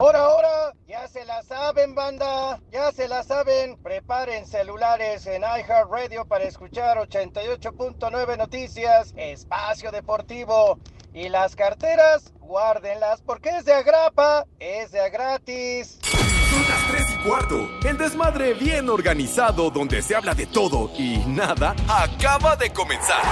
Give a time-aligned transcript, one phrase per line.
[0.00, 3.76] Ahora, ahora, ya se la saben, banda, ya se la saben.
[3.80, 10.80] Preparen celulares en iHeartRadio para escuchar 88.9 Noticias, Espacio Deportivo.
[11.12, 16.00] Y las carteras, guárdenlas porque es de agrapa, es de gratis.
[16.02, 17.68] Son las 3 y cuarto.
[17.88, 23.22] El desmadre bien organizado donde se habla de todo y nada acaba de comenzar.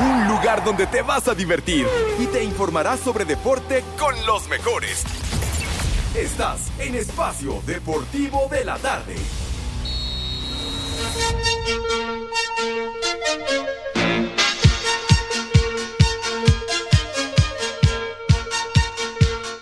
[0.00, 1.86] Un lugar donde te vas a divertir
[2.18, 5.06] y te informarás sobre deporte con los mejores.
[6.14, 9.14] Estás en Espacio Deportivo de la Tarde.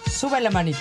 [0.09, 0.79] Sube la manita.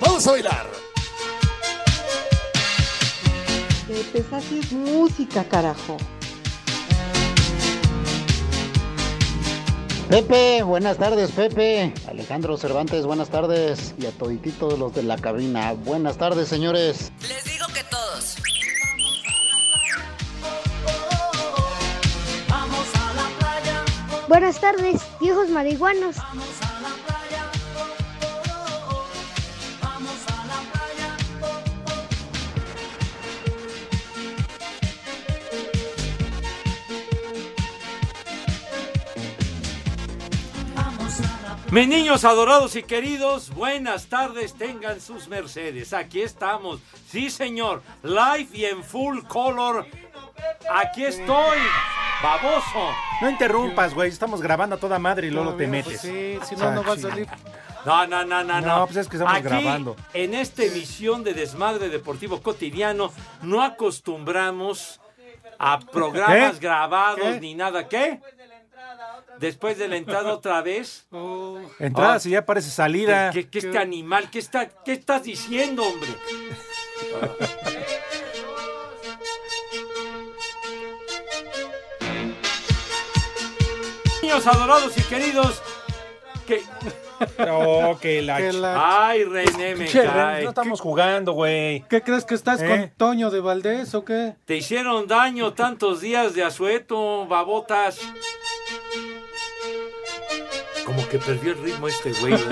[0.00, 0.70] Vamos a bailar.
[4.32, 5.96] Así es música, carajo.
[10.14, 11.92] Pepe, buenas tardes, Pepe.
[12.06, 13.96] Alejandro Cervantes, buenas tardes.
[13.98, 17.10] Y a todititos los de la cabina, buenas tardes, señores.
[17.22, 18.36] Les digo que todos.
[24.28, 26.14] Buenas tardes, viejos marihuanos.
[41.70, 45.92] Mis niños adorados y queridos, buenas tardes, tengan sus mercedes.
[45.92, 49.86] Aquí estamos, sí señor, live y en full color.
[50.72, 51.58] Aquí estoy,
[52.22, 52.92] baboso.
[53.20, 54.08] No interrumpas, güey.
[54.10, 56.00] Estamos grabando a toda madre y luego te metes.
[56.00, 57.26] Sí, si no, no va a salir.
[57.84, 58.78] No, no, no, no, no.
[58.78, 59.96] No, pues es que estamos Aquí, grabando.
[60.14, 63.12] En esta emisión de Desmadre Deportivo Cotidiano,
[63.42, 65.00] no acostumbramos
[65.58, 66.60] a programas ¿Qué?
[66.60, 67.40] grabados ¿Qué?
[67.40, 67.88] ni nada.
[67.88, 68.20] ¿Qué?
[69.40, 71.06] Después de la entrada otra vez.
[71.78, 72.18] Entrada, Ah.
[72.20, 73.30] si ya parece salida.
[73.30, 74.30] ¿Qué, qué este animal?
[74.30, 76.10] ¿Qué, está, ¿Qué estás diciendo, hombre?
[84.22, 85.62] Niños adorados y queridos,
[86.46, 86.62] que...
[87.48, 88.38] Oh, que la...
[88.38, 90.42] Que la- Ay, René, me Che, cae.
[90.44, 91.84] no estamos jugando, güey.
[91.88, 92.66] ¿Qué crees que estás ¿Eh?
[92.68, 94.34] con Toño de Valdés o qué?
[94.46, 98.00] Te hicieron daño tantos días de asueto, babotas.
[100.94, 102.34] Como que perdió el ritmo este güey.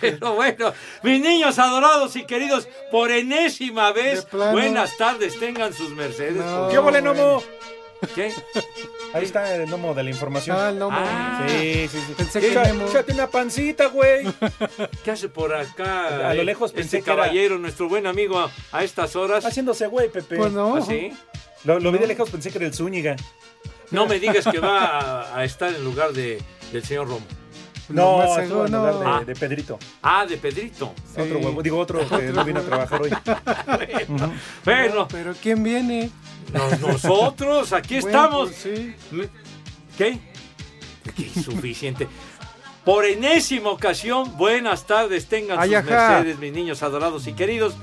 [0.00, 0.72] Pero bueno,
[1.02, 6.36] mis niños adorados y queridos, por enésima vez, buenas tardes, tengan sus mercedes.
[6.36, 7.42] No, ¿Qué vole, Nomo?
[8.14, 8.32] ¿Qué?
[9.12, 10.56] Ahí está el Nomo de la información.
[10.58, 10.96] Ah, el Nomo.
[10.98, 11.44] Ah.
[11.48, 12.14] Sí, sí, sí.
[12.16, 12.52] Pensé que.
[12.52, 14.26] Échate una pancita, güey.
[15.04, 16.28] ¿Qué hace por acá?
[16.30, 19.44] A lo lejos pensé este que era- caballero, nuestro buen amigo, a, a estas horas.
[19.44, 20.36] Haciéndose güey, Pepe.
[20.36, 20.76] Pues no.
[20.76, 21.12] ¿Ah, sí?
[21.64, 23.16] Lo, lo vi de lejos, pensé que era el Zúñiga.
[23.90, 26.40] No me digas que va a, a estar en lugar de,
[26.72, 27.26] del señor Romo.
[27.88, 28.78] No, más estuvo seguro, en no.
[28.78, 29.24] lugar de, Ah.
[29.26, 29.78] de Pedrito.
[30.02, 30.94] Ah, de Pedrito.
[31.12, 31.20] Sí.
[31.20, 33.10] Otro huevo, digo otro que no vino a trabajar hoy.
[34.64, 36.10] Bueno, Pero ¿quién viene?
[36.52, 38.48] nos- nosotros aquí Bueno, estamos.
[38.50, 38.94] pues sí.
[39.98, 40.18] ¿Qué?
[41.16, 42.06] Qué insuficiente.
[42.84, 46.08] Por enésima ocasión, buenas tardes, tengan Ay, sus ajá.
[46.14, 47.74] mercedes, mis niños adorados y queridos.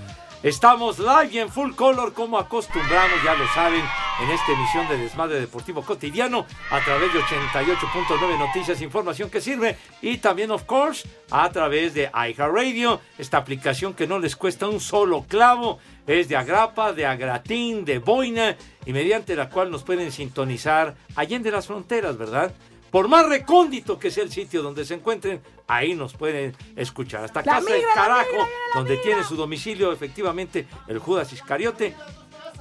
[0.43, 3.83] Estamos live en full color como acostumbramos, ya lo saben,
[4.21, 9.77] en esta emisión de Desmadre Deportivo Cotidiano a través de 88.9 Noticias, información que sirve
[9.99, 14.79] y también, of course, a través de iHeartRadio, esta aplicación que no les cuesta un
[14.79, 18.55] solo clavo, es de Agrapa, de Agratín, de Boina
[18.85, 22.53] y mediante la cual nos pueden sintonizar allende las fronteras, ¿verdad?
[22.91, 27.23] Por más recóndito que sea el sitio donde se encuentren, ahí nos pueden escuchar.
[27.23, 31.95] Hasta La casa del migra, la carajo, donde tiene su domicilio efectivamente el Judas Iscariote.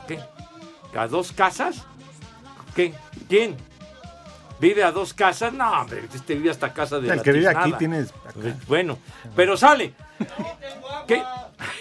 [0.09, 0.19] ¿Qué?
[0.97, 1.85] ¿A dos casas?
[2.75, 2.95] ¿Qué?
[3.29, 3.57] ¿Quién?
[4.59, 5.53] ¿Vive a dos casas?
[5.53, 8.13] No, hombre, este vive hasta casa de El la que vive aquí tienes.
[8.67, 8.99] Bueno,
[9.35, 9.93] pero sale.
[11.07, 11.23] ¿Qué?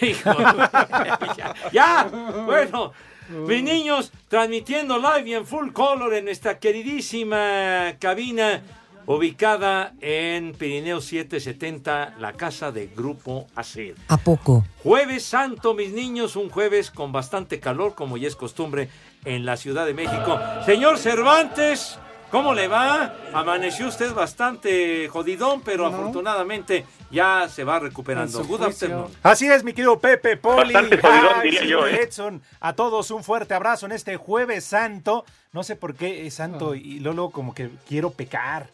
[0.00, 0.32] Hijo,
[1.36, 2.04] ya, ya,
[2.44, 2.92] bueno,
[3.28, 8.62] mis niños transmitiendo live y en full color en nuestra queridísima cabina
[9.06, 13.94] ubicada en Pirineo 770, la casa de Grupo ACER.
[14.08, 14.64] ¿A poco?
[14.82, 18.88] Jueves Santo, mis niños, un jueves con bastante calor, como ya es costumbre
[19.24, 20.38] en la Ciudad de México.
[20.64, 21.98] Señor Cervantes,
[22.30, 23.14] ¿cómo le va?
[23.32, 28.44] Amaneció usted bastante jodidón, pero afortunadamente ya se va recuperando.
[28.44, 29.10] Good afternoon.
[29.22, 32.02] Así es, mi querido Pepe, Poli, jodidón, diría yo, ¿eh?
[32.02, 35.24] Edson, a todos un fuerte abrazo en este jueves santo.
[35.52, 38.68] No sé por qué es santo y Lolo como que quiero pecar.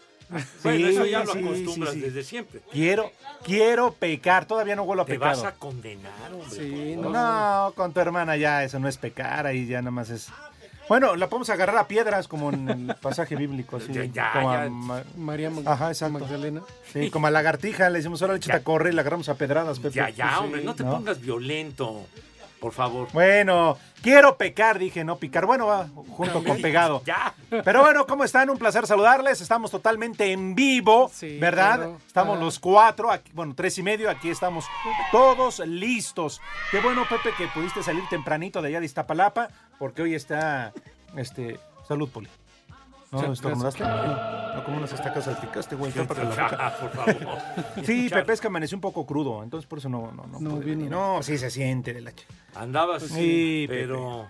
[0.63, 2.07] Bueno, Sí, eso ya lo sí, acostumbras sí, sí.
[2.07, 2.63] desde siempre.
[2.73, 3.11] Quiero,
[3.45, 4.47] quiero pecar.
[4.47, 5.43] Todavía no vuelvo a Te pecado.
[5.43, 6.97] vas a condenar, hombre.
[6.97, 7.11] No.
[7.11, 10.29] No, con tu hermana ya eso no es pecar, ahí ya nada más es
[10.89, 13.77] Bueno, la podemos agarrar a piedras como en el pasaje bíblico.
[13.77, 14.69] Así, Ya, ya, como a.
[14.69, 16.19] Ma- María Mag- Ajá, exacto.
[16.19, 16.63] Magdalena.
[16.93, 18.59] sí, como a lagartija, le decimos, ahora échate Ya.
[18.61, 19.95] a correr y la agarramos a pedradas, Pepe.
[19.95, 20.91] Ya, ya, hombre, no te ¿no?
[20.93, 22.05] pongas violento,
[22.63, 23.09] por favor.
[23.13, 25.45] Bueno, quiero pecar, dije, no picar.
[25.47, 27.03] Bueno, va junto con pegado.
[27.05, 27.35] Ya.
[27.65, 28.49] Pero bueno, ¿cómo están?
[28.49, 29.41] Un placer saludarles.
[29.41, 31.75] Estamos totalmente en vivo, Sí, ¿verdad?
[31.77, 31.99] claro.
[32.07, 32.41] Estamos Ah.
[32.41, 34.65] los cuatro, aquí, bueno, tres y medio, aquí estamos
[35.11, 36.41] todos listos.
[36.71, 39.49] Qué bueno, Pepe, que pudiste salir tempranito de allá de Iztapalapa,
[39.81, 40.73] porque hoy está,
[41.17, 42.29] este, salud, Poli.
[43.13, 43.85] ¿No Sí, estornudaste?
[43.85, 45.93] No, como unas estacas salpicaste, güey.
[45.93, 46.51] tápate la boca.
[46.51, 47.39] Ya, por favor.
[47.85, 50.41] Sí, Pepe, es que amaneció un poco crudo, entonces por eso no, no, no.
[50.41, 50.89] No, bien.
[50.89, 52.25] No, sí se siente de la ch-
[52.55, 54.29] Andabas, Sí, pero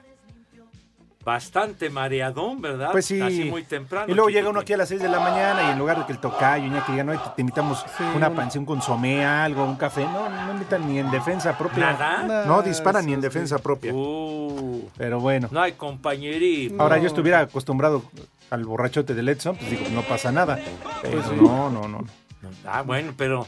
[1.24, 2.90] bastante mareadón, ¿verdad?
[2.92, 3.20] Pues sí.
[3.20, 4.06] Así muy temprano.
[4.10, 6.06] Y luego llega uno aquí a las 6 de la mañana y en lugar de
[6.06, 8.72] que el tocayo, ya que diga, no, te, te invitamos Sí, una un- pansión con
[8.78, 10.04] consomé, algo, un café.
[10.04, 11.92] No, no invitan ni en defensa propia.
[11.92, 12.44] ¿Nada?
[12.46, 13.92] No disparan ni en defensa propia.
[13.94, 15.48] Uh, Pero bueno.
[15.50, 16.82] no hay compañerismo.
[16.82, 18.02] Ahora yo estuviera acostumbrado
[18.50, 20.58] al borrachote de Edson, pues digo, no pasa nada.
[21.02, 21.36] Pero Pues sí.
[21.40, 22.04] no, no, no.
[22.66, 23.46] Ah, bueno, pero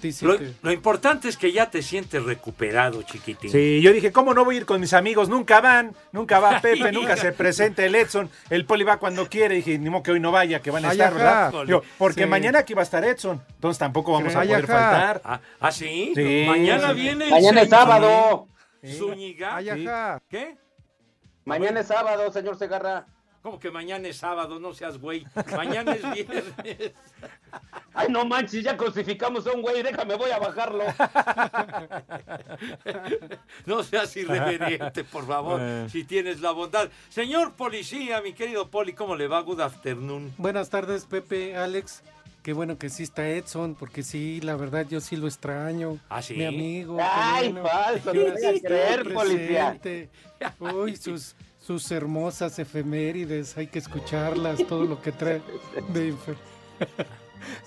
[0.00, 3.50] sí lo, te- lo importante es que ya te sientes recuperado, chiquitín.
[3.50, 5.28] Sí, yo dije, ¿cómo no voy a ir con mis amigos?
[5.28, 9.56] Nunca van, nunca va Pepe, nunca se presenta el Edson, el Poli va cuando quiere.
[9.56, 11.50] dije, ni modo que hoy no vaya, que van a Ay, estar, ajá.
[11.50, 11.64] ¿verdad?
[11.66, 12.28] Yo, porque Sí.
[12.28, 14.66] mañana aquí va a estar Edson, entonces tampoco vamos a poder ajá.
[14.66, 15.22] faltar.
[15.24, 16.12] Ah, ¿ah, sí?
[16.14, 16.94] Sí, Mañana sí.
[16.94, 18.48] viene el Mañana es sábado.
[18.86, 19.56] Zúñiga.
[19.56, 19.86] Ay, Sí.
[19.88, 20.22] ajá.
[20.28, 20.56] ¿Qué?
[21.44, 23.06] Mañana es sábado, señor Segarra.
[23.44, 24.58] ¿Cómo que mañana es sábado?
[24.58, 25.26] No seas güey.
[25.54, 26.44] Mañana es viernes.
[27.92, 30.82] Ay, no manches, ya crucificamos a un güey, déjame, voy a bajarlo.
[33.66, 35.86] No seas irreverente, por favor, Eh.
[35.90, 36.88] si tienes la bondad.
[37.10, 39.42] Señor policía, mi querido Poli, ¿cómo le va?
[39.42, 40.32] Good afternoon.
[40.38, 42.02] Buenas tardes, Pepe, Alex.
[42.42, 45.98] Qué bueno que sí está Edson, porque sí, la verdad yo sí lo extraño.
[46.08, 46.32] ¿Ah, sí?
[46.34, 46.96] Mi amigo.
[46.98, 47.68] Ay, bueno.
[47.68, 49.78] falso, no voy a creer, policía.
[50.60, 55.40] Uy, sus, sus hermosas efemérides, hay que escucharlas, todo lo que trae
[55.92, 56.14] de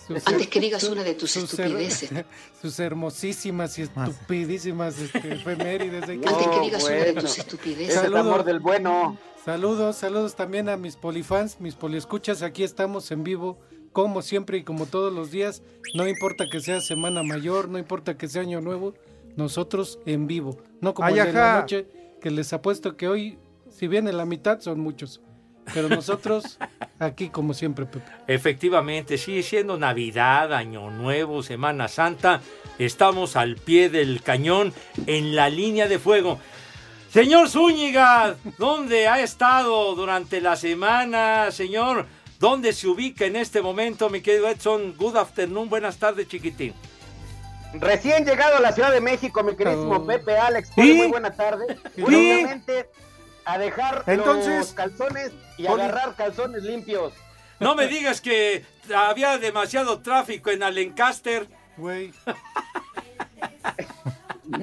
[0.07, 2.09] Sus- Antes que digas una de tus sus her- estupideces.
[2.61, 6.09] Sus hermosísimas y estupidísimas este, efemérides.
[6.09, 7.89] hay que- Antes que digas una de tus estupideces.
[7.89, 8.19] es Saludos.
[8.21, 9.17] amor del bueno.
[9.45, 12.41] Saludos, saludos también a mis polifans, mis poliescuchas.
[12.41, 13.59] Aquí estamos en vivo,
[13.93, 15.61] como siempre y como todos los días.
[15.93, 18.93] No importa que sea Semana Mayor, no importa que sea Año Nuevo,
[19.35, 20.57] nosotros en vivo.
[20.81, 21.87] No como Ay, el de la noche,
[22.19, 23.37] que les apuesto que hoy,
[23.77, 25.21] si viene la mitad, son muchos.
[25.73, 26.57] Pero nosotros
[26.99, 28.09] aquí como siempre, Pepe.
[28.27, 32.41] Efectivamente, sigue siendo Navidad, Año Nuevo, Semana Santa.
[32.79, 34.73] Estamos al pie del cañón
[35.05, 36.39] en la línea de fuego.
[37.11, 42.05] Señor Zúñiga, ¿dónde ha estado durante la semana, señor?
[42.39, 44.93] ¿Dónde se ubica en este momento, mi querido Edson?
[44.95, 46.73] Good afternoon, buenas tardes, chiquitín.
[47.73, 50.05] Recién llegado a la Ciudad de México, mi queridísimo Oh.
[50.05, 50.69] Pepe Alex.
[50.77, 51.77] Muy buena tarde.
[52.01, 52.89] Obviamente,
[53.47, 57.13] a dejar Entonces, los calzones y Poli- agarrar calzones limpios.
[57.59, 58.63] No me digas que
[58.95, 61.47] había demasiado tráfico en Alencaster.
[61.77, 62.11] Güey,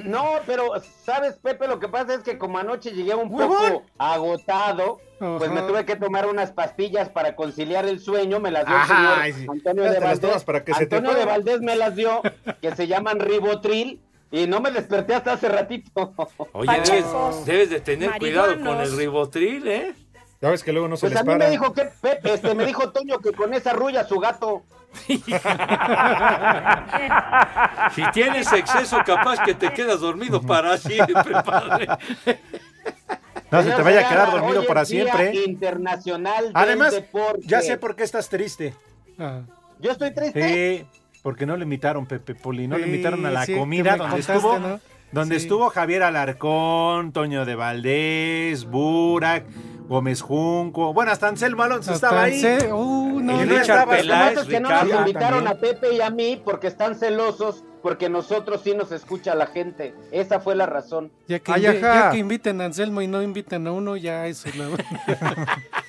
[0.04, 0.70] No, pero,
[1.04, 1.68] ¿sabes, Pepe?
[1.68, 5.94] Lo que pasa es que como anoche llegué un poco agotado, pues me tuve que
[5.96, 8.40] tomar unas pastillas para conciliar el sueño.
[8.40, 9.40] Me las dio Ajá, el sí.
[9.40, 10.20] señor Antonio Ya de Valdés.
[10.20, 11.26] tomas para que se te Antonio de.
[11.26, 12.22] Valdés me las dio,
[12.62, 14.00] que se llaman Ribotril,
[14.42, 16.12] y no me desperté hasta hace ratito.
[16.52, 19.94] Oye, debes, debes de tener cuidado con el ribotril, ¿eh?
[20.40, 21.44] Ya ves que luego no se Pues les a mí para.
[21.46, 24.64] me dijo que Pepe, este, me dijo Toño que con esa rulla su gato.
[27.94, 31.86] Si tienes exceso, capaz que te quedas dormido para siempre, padre.
[33.50, 35.34] No se te vaya a quedar dormido hoy para siempre.
[35.46, 37.42] Internacional del Además, deporte.
[37.46, 38.74] ya sé por qué estás triste.
[39.18, 39.40] ah,
[39.80, 40.86] Yo estoy triste.
[40.88, 43.92] Sí, porque no le invitaron Pepe Poli, no le Sí, invitaron a la sí, comida
[43.92, 44.80] me donde contaste, estuvo, ¿no?
[45.10, 45.42] donde Sí.
[45.46, 49.44] estuvo Javier Alarcón, Toño de Valdés, Burak,
[49.88, 52.42] Gómez Junco, bueno, hasta Anselmo Alonso estaba ahí.
[52.70, 55.46] Uh, no, Y no Richard estaba- Lo Peláez, es que no nos invitaron también.
[55.48, 59.94] a Pepe y a mí porque están celosos, porque nosotros sí nos escucha la gente.
[60.10, 61.10] Esa fue la razón.
[61.28, 64.48] Ya que, Ay, ya que inviten a Anselmo y no inviten a uno, ya eso
[64.48, 64.66] es la...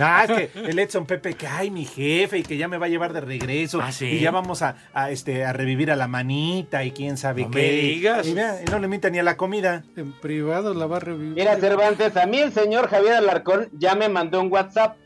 [0.00, 2.86] Ah, es que el Edson Pepe, que ay, mi jefe, y que ya me va
[2.86, 3.80] a llevar de regreso.
[3.82, 4.06] ¿Ah, sí?
[4.06, 7.50] Y ya vamos a, a, este, a revivir a la manita y quién sabe No
[7.50, 7.58] qué.
[7.58, 8.26] me digas.
[8.26, 9.84] Y, mira, y no le invita ni a la comida.
[9.96, 11.34] en privado la va a revivir.
[11.34, 14.96] Mira, Cervantes, a mí el señor Javier Alarcón ya me mandó un WhatsApp.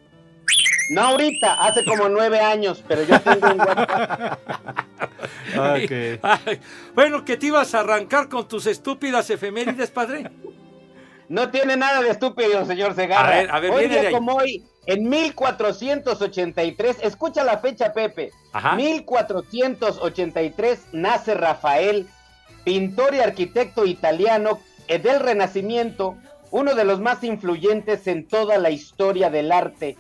[0.91, 4.39] No ahorita, hace como nueve años, pero yo tengo un WhatsApp.
[6.23, 6.61] Ay,
[6.95, 10.31] bueno, que te ibas a arrancar con tus estúpidas efemérides, padre.
[11.29, 13.29] No tiene nada de estúpido, señor Segarra.
[13.29, 14.15] A ver, a ver, hoy viene de día ahí.
[14.15, 18.33] como hoy, en 1483, escucha la fecha, Pepe.
[18.53, 18.75] Ajá.
[18.77, 22.09] 1483 nace Rafael,
[22.65, 26.17] pintor y arquitecto italiano eh, del Renacimiento,
[26.51, 29.97] uno de los más influyentes en toda la historia del arte.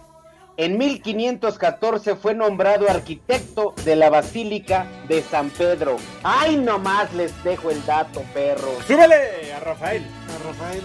[0.56, 5.96] En 1514 fue nombrado arquitecto de la Basílica de San Pedro.
[6.22, 8.84] ¡Ay, nomás les dejo el dato, perros!
[8.86, 10.04] ¡Súbele a Rafael!
[10.04, 10.82] A Rafael.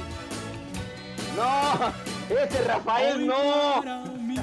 [1.37, 2.18] ¡No!
[2.29, 3.83] ¡Ese Rafael no!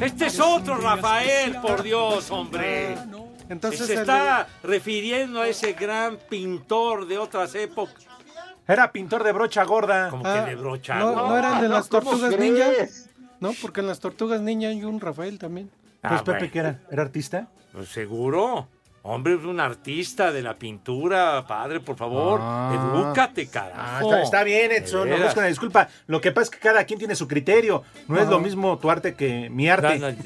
[0.00, 2.96] Este es otro Rafael, por Dios, hombre.
[3.48, 8.04] Entonces Se el- está refiriendo a ese gran pintor de otras épocas.
[8.66, 10.10] Era pintor de brocha gorda.
[10.10, 10.96] Como Ah, que de brocha.
[10.98, 11.28] no, gorda.
[11.28, 12.66] no era el de las ¿cómo tortugas ninja.
[12.68, 13.08] crees?
[13.38, 15.70] No, porque en las tortugas ninja hay un Rafael también.
[16.02, 16.52] Ah, Pues Pepe, bueno.
[16.52, 16.80] ¿qué era?
[16.90, 17.46] ¿Era artista?
[17.72, 18.66] Pues seguro.
[19.08, 22.72] Hombre, es un artista de la pintura, padre, por favor, Ah.
[22.74, 24.04] edúcate, Ah, carajo.
[24.10, 25.88] está, está bien, Edson, no busco una disculpa.
[26.08, 27.84] Lo que pasa es que cada quien tiene su criterio.
[28.08, 29.98] No es lo mismo tu arte que mi arte.
[29.98, 30.16] No, no,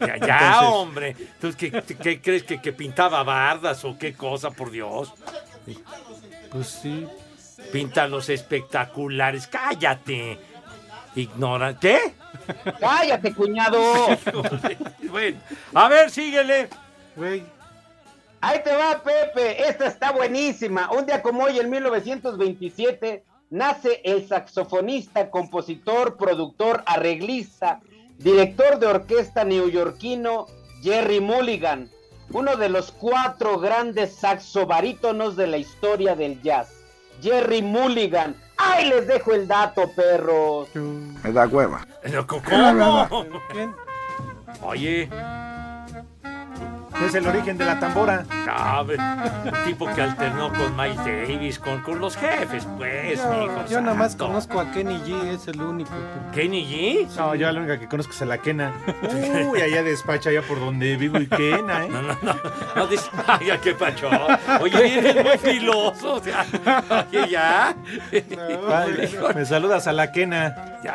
[0.00, 1.16] ya, ya, Entonces- hombre.
[1.40, 1.70] ¿Tú qué,
[2.02, 5.12] qué crees que, que pintaba bardas o qué cosa, por Dios?
[6.50, 7.06] Pues sí.
[7.72, 9.46] Pinta los espectaculares.
[9.46, 10.38] Cállate.
[11.14, 11.78] Ignora.
[11.78, 12.14] ¿Qué?
[12.80, 13.80] ¡Cállate, cuñado!
[15.10, 15.38] bueno,
[15.74, 16.68] a ver, síguele.
[17.16, 17.42] Güey,
[18.40, 19.68] Ahí te va, Pepe.
[19.68, 20.90] Esta está buenísima.
[20.92, 27.80] Un día como hoy, en 1927, nace el saxofonista, compositor, productor, arreglista,
[28.18, 30.46] director de orquesta neoyorquino
[30.82, 31.90] Jerry Mulligan,
[32.32, 36.72] uno de los cuatro grandes saxobarítonos de la historia del jazz.
[37.20, 38.34] Jerry Mulligan.
[38.56, 40.68] ¡Ay, les dejo el dato, perros!
[40.74, 41.86] Me da hueva.
[42.02, 43.26] Pero, ¿Cómo?
[43.52, 43.74] ¿quién?
[44.62, 45.08] Oye,
[47.06, 48.24] Es el origen de la tambora.
[48.48, 53.30] a ver, un tipo que alternó con Miles Davis, con, con los jefes, pues, Yo,
[53.32, 55.90] mijo yo nada más conozco a Kenny G, es el único.
[55.90, 57.08] que- ¿Kenny G?
[57.16, 58.72] No, yo la única que conozco es a la Quena.
[59.50, 61.88] Uy, allá despacha, allá por donde vivo y Quena, ¿eh?
[61.88, 62.34] No, no, no.
[62.76, 64.08] No dice, ay, ya, qué pacho.
[64.60, 66.14] Oye, vienes muy filoso.
[66.14, 66.44] O sea,
[67.10, 67.74] oye, ya.
[69.34, 70.54] Me saludas a la Quena.
[70.84, 70.94] ya.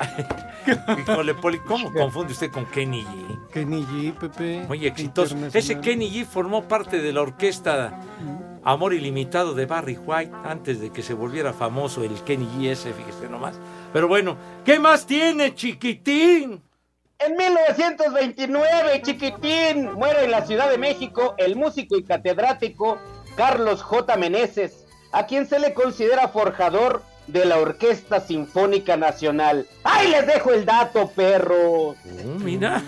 [0.98, 3.40] Híjole, Poli, ¿cómo confunde usted con Kenny G?
[3.52, 4.66] Kenny G, Pepe.
[4.68, 5.36] Muy exitoso.
[5.54, 8.00] Ese Kenny G formó parte de la orquesta
[8.64, 12.94] Amor Ilimitado de Barry White antes de que se volviera famoso el Kenny G ese,
[12.94, 13.60] fíjese nomás.
[13.94, 16.64] Pero bueno, ¿qué más tiene, chiquitín?
[17.20, 22.98] En 1929, chiquitín, muere en la Ciudad de México el músico y catedrático
[23.38, 24.18] Carlos J.
[24.18, 29.68] Meneses, a quien se le considera forjador de la Orquesta Sinfónica Nacional.
[29.84, 31.98] ¡Ay, les dejo el dato, perros!
[32.04, 32.84] Oh, mira.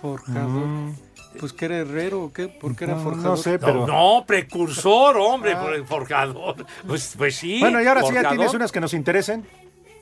[0.00, 0.92] Forjador.
[1.38, 2.48] Pues que era herrero o qué?
[2.48, 3.30] ¿Por qué era No, forjador?
[3.30, 3.86] no sé, No, pero.
[3.86, 5.62] no, precursor, hombre, Ah.
[5.62, 6.66] por el forjador.
[6.86, 7.58] Pues, pues sí.
[7.60, 9.46] Bueno, y ahora sí ya tienes unas que nos interesen.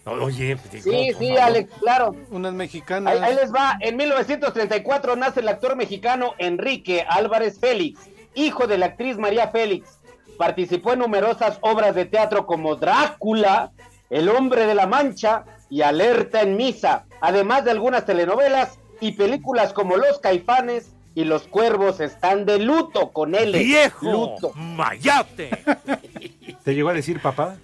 [0.07, 1.37] Oye, digo, Sí, sí.
[1.37, 2.17] Alex, claro.
[2.31, 3.13] Unas mexicanas.
[3.15, 3.77] Ahí, ahí les va.
[3.81, 8.01] En 1934 nace el actor mexicano Enrique Álvarez Félix,
[8.35, 9.99] hijo de la actriz María Félix.
[10.39, 13.73] Participó en numerosas obras de teatro como Drácula,
[14.09, 19.73] El hombre de la Mancha y Alerta en Misa, además de algunas telenovelas y películas
[19.73, 23.53] como Los Caifanes y Los Cuervos están de luto con él.
[23.53, 24.11] ¡Viejo!
[24.11, 24.53] Luto.
[24.55, 25.51] ¡Mayate!
[26.65, 27.57] ¿Te llegó a decir papá?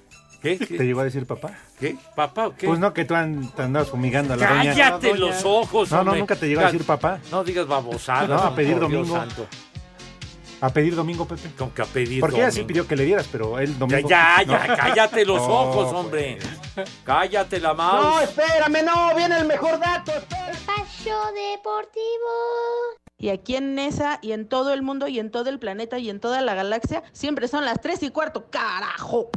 [0.43, 0.57] ¿Qué?
[0.59, 1.51] ¿Te llegó a decir papá?
[1.81, 1.97] ¿Qué?
[2.15, 2.67] ¿Papá o qué?
[2.67, 4.65] Pues no, que tú an- te andabas fumigando a la doña.
[4.75, 5.21] ¡Cállate doña.
[5.21, 6.19] los ojos, No, no, hombre!
[6.21, 7.19] nunca te llegó a decir papá.
[7.31, 8.29] No digas babosadas.
[8.29, 9.17] No, a pedir domingo.
[9.17, 9.47] santo.
[10.61, 11.51] A pedir domingo, Pepe.
[11.59, 12.69] Con que a pedir Porque ella sí domingo.
[12.69, 14.09] pidió que le dieras, pero él Ya, domingo.
[14.09, 14.53] ya, No.
[14.53, 15.97] ya, cállate los No, ojos, pues.
[15.97, 16.39] hombre.
[17.05, 18.23] Cállate la No, mouse.
[18.25, 20.13] espérame, no, viene el mejor dato.
[20.13, 20.51] espérame.
[20.53, 22.33] Espacio Deportivo.
[23.19, 26.11] Y aquí en Nesa y en todo el mundo y en todo el planeta y
[26.11, 29.31] en toda la galaxia siempre son las 3 y cuarto, carajo.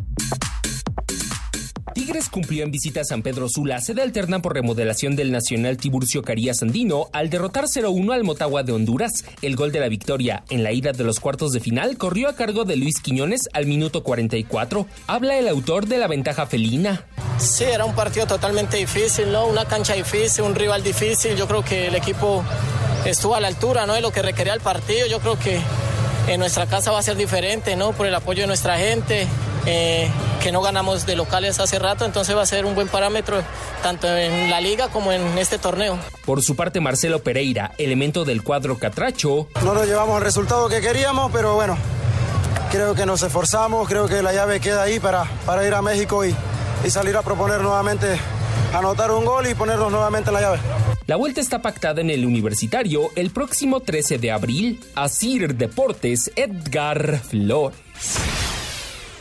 [1.93, 6.21] Tigres cumplió en visita a San Pedro Sula, sede alterna por remodelación del Nacional Tiburcio
[6.23, 9.23] Carías Andino, al derrotar 0-1 al Motagua de Honduras.
[9.41, 12.35] El gol de la victoria en la ida de los cuartos de final corrió a
[12.35, 14.87] cargo de Luis Quiñones al minuto 44.
[15.07, 17.05] Habla el autor de la ventaja felina.
[17.37, 19.47] Sí, era un partido totalmente difícil, ¿no?
[19.47, 21.37] Una cancha difícil, un rival difícil.
[21.37, 22.43] Yo creo que el equipo
[23.09, 23.93] estuvo a la altura, ¿no?
[23.93, 25.07] De lo que requería el partido.
[25.07, 25.61] Yo creo que
[26.27, 27.91] en nuestra casa va a ser diferente, ¿no?
[27.93, 29.27] Por el apoyo de nuestra gente,
[29.65, 30.09] eh,
[30.41, 33.41] que no ganamos de locales hace rato, entonces va a ser un buen parámetro
[33.83, 35.97] tanto en la liga como en este torneo.
[36.25, 40.81] Por su parte, Marcelo Pereira, elemento del cuadro Catracho, No nos llevamos el resultado que
[40.81, 41.77] queríamos, pero bueno,
[42.71, 46.23] creo que nos esforzamos, creo que la llave queda ahí para, para ir a México
[46.25, 46.35] y,
[46.85, 48.19] y salir a proponer nuevamente,
[48.73, 50.59] anotar un gol y ponernos nuevamente en la llave.
[51.09, 54.79] La vuelta está pactada en el universitario el próximo 13 de abril.
[54.93, 57.79] Asir Deportes, Edgar Flores.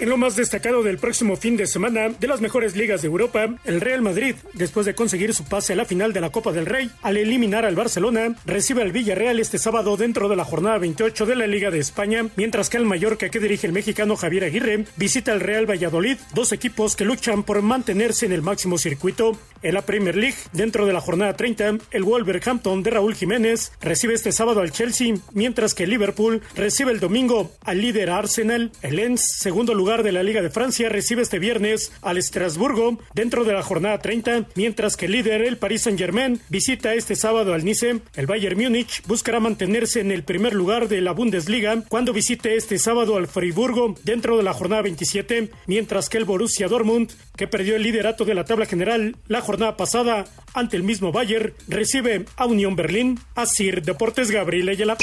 [0.00, 3.56] En lo más destacado del próximo fin de semana de las mejores ligas de Europa,
[3.64, 6.66] el Real Madrid, después de conseguir su pase a la final de la Copa del
[6.66, 11.26] Rey, al eliminar al Barcelona, recibe al Villarreal este sábado dentro de la jornada 28
[11.26, 14.84] de la Liga de España, mientras que el Mallorca que dirige el mexicano Javier Aguirre
[14.96, 19.36] visita al Real Valladolid, dos equipos que luchan por mantenerse en el máximo circuito.
[19.60, 24.14] En la Premier League, dentro de la jornada 30, el Wolverhampton de Raúl Jiménez recibe
[24.14, 28.70] este sábado al Chelsea, mientras que Liverpool recibe el domingo al líder Arsenal.
[28.82, 33.44] El Lens, segundo lugar de la Liga de Francia, recibe este viernes al Estrasburgo dentro
[33.44, 37.64] de la jornada 30, mientras que el líder, el Paris Saint-Germain, visita este sábado al
[37.64, 38.00] Nice.
[38.14, 42.78] El Bayern Múnich buscará mantenerse en el primer lugar de la Bundesliga cuando visite este
[42.78, 47.74] sábado al Friburgo dentro de la jornada 27, mientras que el Borussia Dortmund, que perdió
[47.74, 52.44] el liderato de la tabla general la jornada pasada ante el mismo Bayern, recibe a
[52.44, 53.18] Unión Berlín.
[53.34, 54.98] Asir Deportes Gabriel Ayala.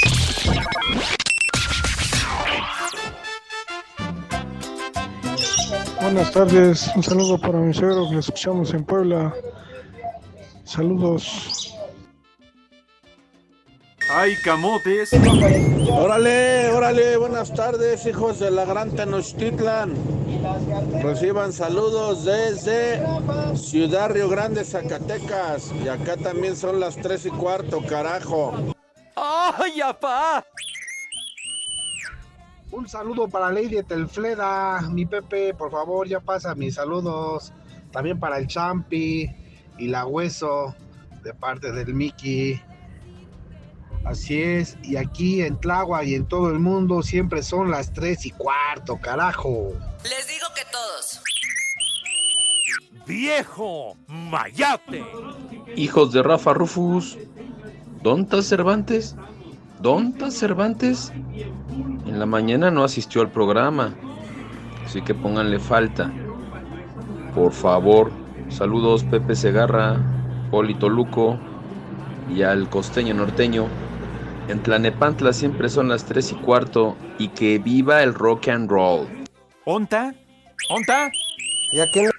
[6.06, 9.34] Buenas tardes, un saludo para mi suegro que lo escuchamos en Puebla.
[10.62, 11.74] Saludos.
[14.08, 15.10] ¡Ay, camotes!
[15.90, 19.94] Órale, órale, buenas tardes, hijos de la Gran Tenochtitlan.
[21.02, 23.04] Reciban saludos desde
[23.56, 25.72] Ciudad Río Grande, Zacatecas.
[25.84, 28.54] Y acá también son las tres y cuarto, carajo.
[29.16, 30.46] ¡Ay, apá!
[32.76, 37.54] Un saludo para Lady Telfleda, mi Pepe, por favor, ya pasa mis saludos.
[37.90, 39.34] También para el Champi
[39.78, 40.74] y la Hueso,
[41.22, 42.60] de parte del Mickey.
[44.04, 48.26] Así es, y aquí en Tlagua y en todo el mundo siempre son las tres
[48.26, 49.72] y cuarto, carajo.
[50.02, 51.22] Les digo que todos.
[53.06, 53.96] ¡Viejo!
[54.06, 55.02] ¡Mayate!
[55.76, 57.16] Hijos de Rafa Rufus.
[58.02, 59.16] ¿Dontas Cervantes?
[59.86, 61.12] ¿Dontas Cervantes?
[62.06, 63.94] En la mañana no asistió al programa,
[64.84, 66.10] así que pónganle falta.
[67.36, 68.10] Por favor,
[68.48, 70.00] saludos Pepe Segarra,
[70.50, 71.38] Polito Luco
[72.28, 73.68] y al costeño norteño.
[74.48, 79.06] En Tlanepantla siempre son las 3 y cuarto y que viva el rock and roll.
[79.66, 80.12] ¿Onta?
[80.68, 81.12] ¿Onta?
[81.70, 82.10] Y en,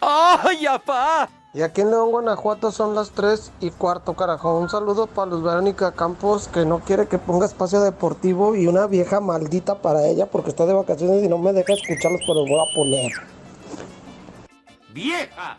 [0.00, 1.28] ¡Ay, apá!
[1.56, 4.58] y aquí en León, Guanajuato son las 3 y cuarto, carajo.
[4.58, 8.86] Un saludo para Luz Verónica Campos, que no quiere que ponga espacio deportivo y una
[8.86, 12.58] vieja maldita para ella porque está de vacaciones y no me deja escucharlos, pero voy
[12.58, 13.12] a poner.
[14.92, 15.56] ¡Vieja!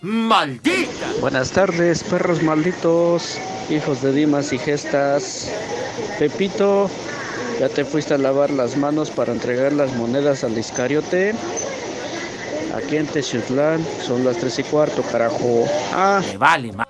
[0.00, 1.06] ¡Maldita!
[1.20, 3.38] Buenas tardes, perros malditos,
[3.70, 5.48] hijos de Dimas y Gestas.
[6.18, 6.90] Pepito,
[7.60, 11.36] ¿ya te fuiste a lavar las manos para entregar las monedas al Iscariote?
[12.76, 15.64] Aquí en Teciutlán son las 3 y cuarto, carajo.
[15.94, 16.86] Ah, Me vale, ma...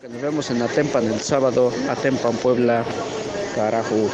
[0.00, 2.84] que nos vemos en Atempan el sábado, Atempan, Puebla,
[3.56, 4.08] carajo.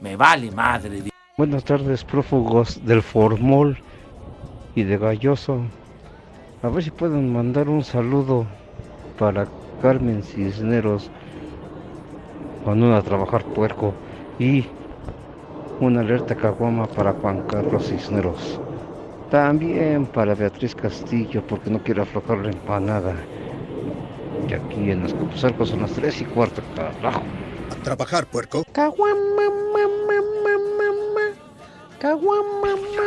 [0.00, 1.02] Me vale madre.
[1.36, 3.76] Buenas tardes, prófugos del Formol
[4.76, 5.62] y de Galloso.
[6.62, 8.46] A ver si pueden mandar un saludo
[9.18, 9.48] para
[9.80, 11.10] Carmen Cisneros
[12.62, 13.92] cuando a trabajar puerco
[14.38, 14.66] y
[15.80, 18.60] una alerta caguama para Juan Carlos Cisneros.
[19.32, 23.14] También para Beatriz Castillo porque no quiere aflojar la empanada.
[24.46, 27.22] Y aquí en los Capuzalcos son las 3 y cuarto, carajo.
[27.70, 28.62] A trabajar, puerco.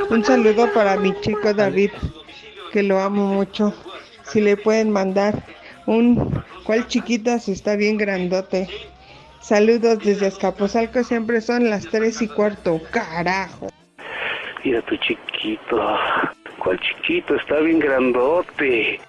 [0.10, 1.92] Un saludo para mi chico David,
[2.72, 3.72] que lo amo mucho.
[4.24, 5.46] Si le pueden mandar
[5.86, 8.68] un cual chiquitas está bien grandote.
[9.42, 12.82] Saludos desde Escapozalco, siempre son las tres y cuarto.
[12.90, 13.75] Carajo.
[14.66, 15.78] Mira tu chiquito.
[16.58, 17.36] ¿Cuál chiquito?
[17.36, 19.00] Está bien grandote.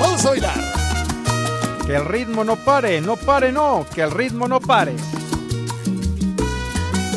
[0.00, 0.58] Vamos a bailar.
[1.86, 4.96] Que el ritmo no pare, no pare, no, que el ritmo no pare.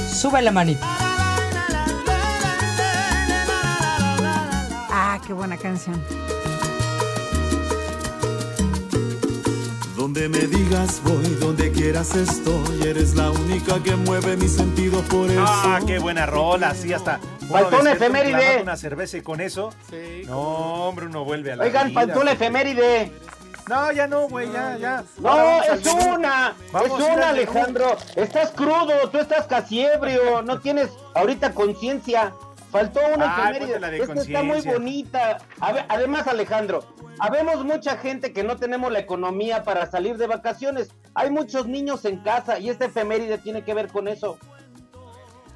[0.08, 0.86] Sube la manita.
[4.92, 6.00] Ah, qué buena canción.
[10.16, 15.30] Donde me digas voy, donde quieras estoy, eres la única que mueve mis sentidos por
[15.30, 15.44] eso.
[15.46, 17.20] Ah, qué buena rola, así hasta.
[17.52, 18.62] Faltó una efeméride.
[18.62, 19.74] Una cerveza y con eso.
[20.26, 22.46] No, hombre, uno vuelve a la Oigan, vida, faltó la Pepe.
[22.46, 23.12] efeméride.
[23.68, 25.04] No, ya no, güey, ya, ya.
[25.20, 27.30] No, es una, Vamos es una.
[27.32, 27.98] Alejandro.
[28.16, 32.34] Estás crudo, tú estás casi ebrio, no tienes ahorita conciencia.
[32.72, 33.60] Faltó una Ay, efeméride.
[33.74, 35.38] ponte la de Esta está muy bonita.
[35.62, 36.84] A ver, además, Alejandro,
[37.20, 40.90] habemos mucha gente que no tenemos la economía para salir de vacaciones.
[41.14, 44.38] Hay muchos niños en casa y esta efeméride tiene que ver con eso.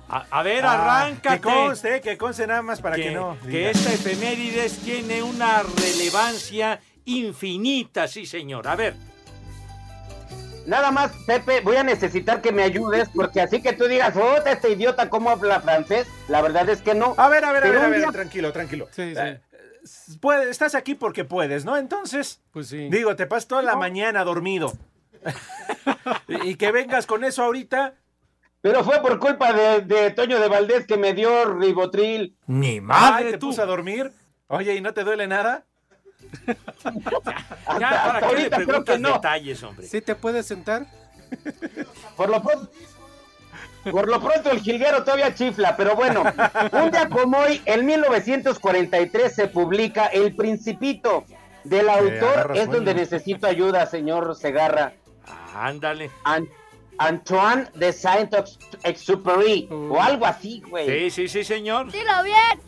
[0.08, 1.36] A, a ver, Ah, arráncate.
[1.40, 3.38] Que conste, que conste nada más para que, no.
[3.48, 8.68] que esta efemérides tiene una relevancia infinita, sí señor.
[8.68, 8.96] A ver,
[10.70, 14.38] nada más, Pepe, voy a necesitar que me ayudes, porque así que tú digas, oh,
[14.46, 16.08] este idiota, ¿cómo habla francés?
[16.30, 17.14] La verdad es que no.
[17.18, 18.88] A ver, a ver, a ver, a ver, día- tranquilo, tranquilo.
[18.92, 19.22] Sí, sí.
[19.22, 19.42] Eh,
[20.22, 21.76] puede- estás aquí porque puedes, ¿no?
[21.78, 22.88] Entonces, Pues sí.
[22.90, 24.72] digo, te pasas toda la mañana dormido.
[26.28, 27.96] y que vengas con eso ahorita.
[28.62, 32.36] Pero fue por culpa de, de Toño de Valdés que me dio ribotril.
[32.48, 33.48] Ni Ay, madre te tú.
[33.48, 34.12] puso a dormir.
[34.48, 35.66] Oye, ¿y no te duele nada?
[36.46, 36.94] Ya,
[37.66, 39.14] ¿para hasta qué le ahorita creo preguntas que no.
[39.14, 39.88] detalles, hombre?
[39.88, 40.86] ¿Sí te puedes sentar?
[42.16, 42.70] Por lo pronto.
[43.92, 46.22] Por lo pronto el jilguero todavía chifla, pero bueno,
[46.74, 51.24] un día como hoy, en 1943 se publica El Principito.
[51.64, 52.72] Del autor es sueño.
[52.72, 54.94] donde necesito ayuda, señor Segarra.
[55.54, 56.10] Ándale.
[56.24, 56.48] An-
[56.98, 61.10] Antoine de Saint-Exupéry, o algo así, güey.
[61.10, 61.92] Sí, sí, sí, señor.
[61.92, 62.60] Dilo bien.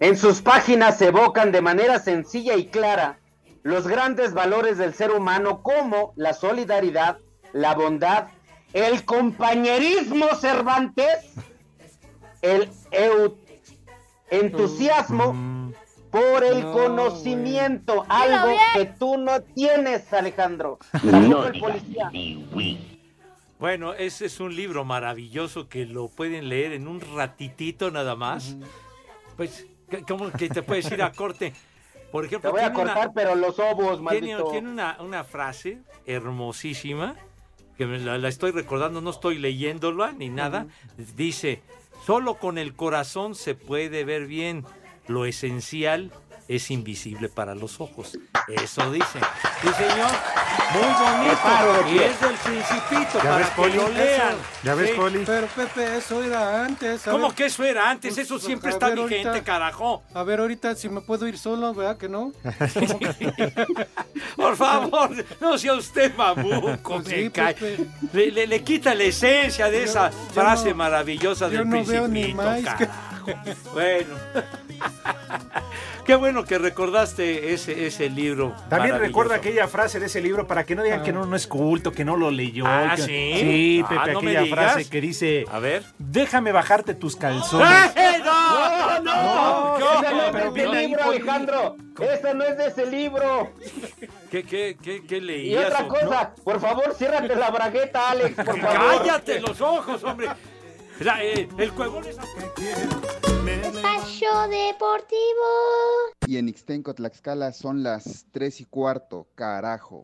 [0.00, 3.18] En sus páginas se evocan de manera sencilla y clara
[3.62, 7.18] los grandes valores del ser humano como la solidaridad,
[7.52, 8.28] la bondad,
[8.72, 11.32] el compañerismo Cervantes,
[12.42, 12.68] el
[14.30, 15.72] entusiasmo
[16.10, 20.78] por el No, conocimiento, algo que tú no tienes, Alejandro.
[21.02, 22.10] El policía.
[23.58, 28.56] Bueno, ese es un libro maravilloso que lo pueden leer en un ratitito nada más.
[29.36, 29.75] Pues, ¿qué-
[30.08, 31.52] ¿cómo que te puedes ir a corte?
[32.12, 34.44] Por Te ejemplo, voy a tiene una- cortar, pero los tiene, maldito.
[34.50, 37.14] tiene una, una frase hermosísima
[37.76, 40.66] que me la, la estoy recordando, no estoy leyéndola ni nada.
[41.16, 41.62] Dice,
[42.06, 44.64] solo con el corazón se puede ver bien.
[45.08, 46.10] Lo esencial
[46.48, 48.18] es invisible para los ojos.
[48.48, 49.18] Eso dice.
[49.62, 50.10] Sí, señor.
[50.72, 51.94] Muy bonito.
[51.94, 53.76] Y es del principito, ¿Ya para ves, que Poli?
[53.76, 54.34] lo lean.
[54.64, 54.96] ¿Ya ves, Sí.
[54.96, 55.22] Poli?
[55.24, 57.06] Pero Pepe, eso era antes.
[57.06, 57.36] a ¿Cómo ver.
[57.36, 58.14] que eso era antes?
[58.14, 60.02] Pues, Eso siempre está ver, vigente, ahorita- carajo.
[60.14, 62.32] A ver, ahorita si me puedo ir solo, ¿verdad que no?
[64.36, 67.88] Por favor, no sea usted mamuco, Pues me sí.
[68.12, 71.84] Le, le- le quita la esencia de esa yo frase no- maravillosa yo del no
[71.84, 73.26] veo ni principito, carajo.
[73.72, 74.14] Bueno.
[76.06, 78.54] Qué bueno que recordaste ese, ese libro.
[78.68, 81.48] También recuerda aquella frase de ese libro para que no digan que no, no es
[81.48, 82.64] culto, que no lo leyó.
[82.64, 83.32] Ah, que- ¿sí?
[83.40, 84.72] Sí, Ah, Pepe, no me aquella digas.
[84.72, 85.82] frase que dice, A ver.
[85.98, 87.68] déjame bajarte tus calzones.
[87.96, 89.00] ¡Eh, no!
[89.00, 89.78] ¡No!
[89.80, 91.02] No, ¿Qué- Esa no es pero de ese ahí, libro.
[91.10, 91.76] Alejandro.
[91.98, 93.52] Esa no es de ese libro.
[94.30, 95.66] ¿Qué, qué, qué, qué Y leías?
[95.66, 98.98] otra o- cosa, por favor, ciérrate la bragueta, Alex, por favor.
[98.98, 100.28] ¡Cállate los ojos, hombre!
[101.00, 102.16] La- eh, el cuevón es...
[103.46, 105.46] Espacio Deportivo.
[106.26, 110.00] Y en Ixtenco, Tlaxcala son las 3 y cuarto, carajo.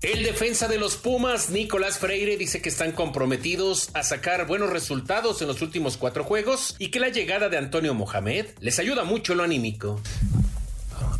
[0.00, 5.42] El defensa de los Pumas, Nicolás Freire, dice que están comprometidos a sacar buenos resultados
[5.42, 9.32] en los últimos cuatro juegos y que la llegada de Antonio Mohamed les ayuda mucho
[9.32, 10.00] en lo anímico.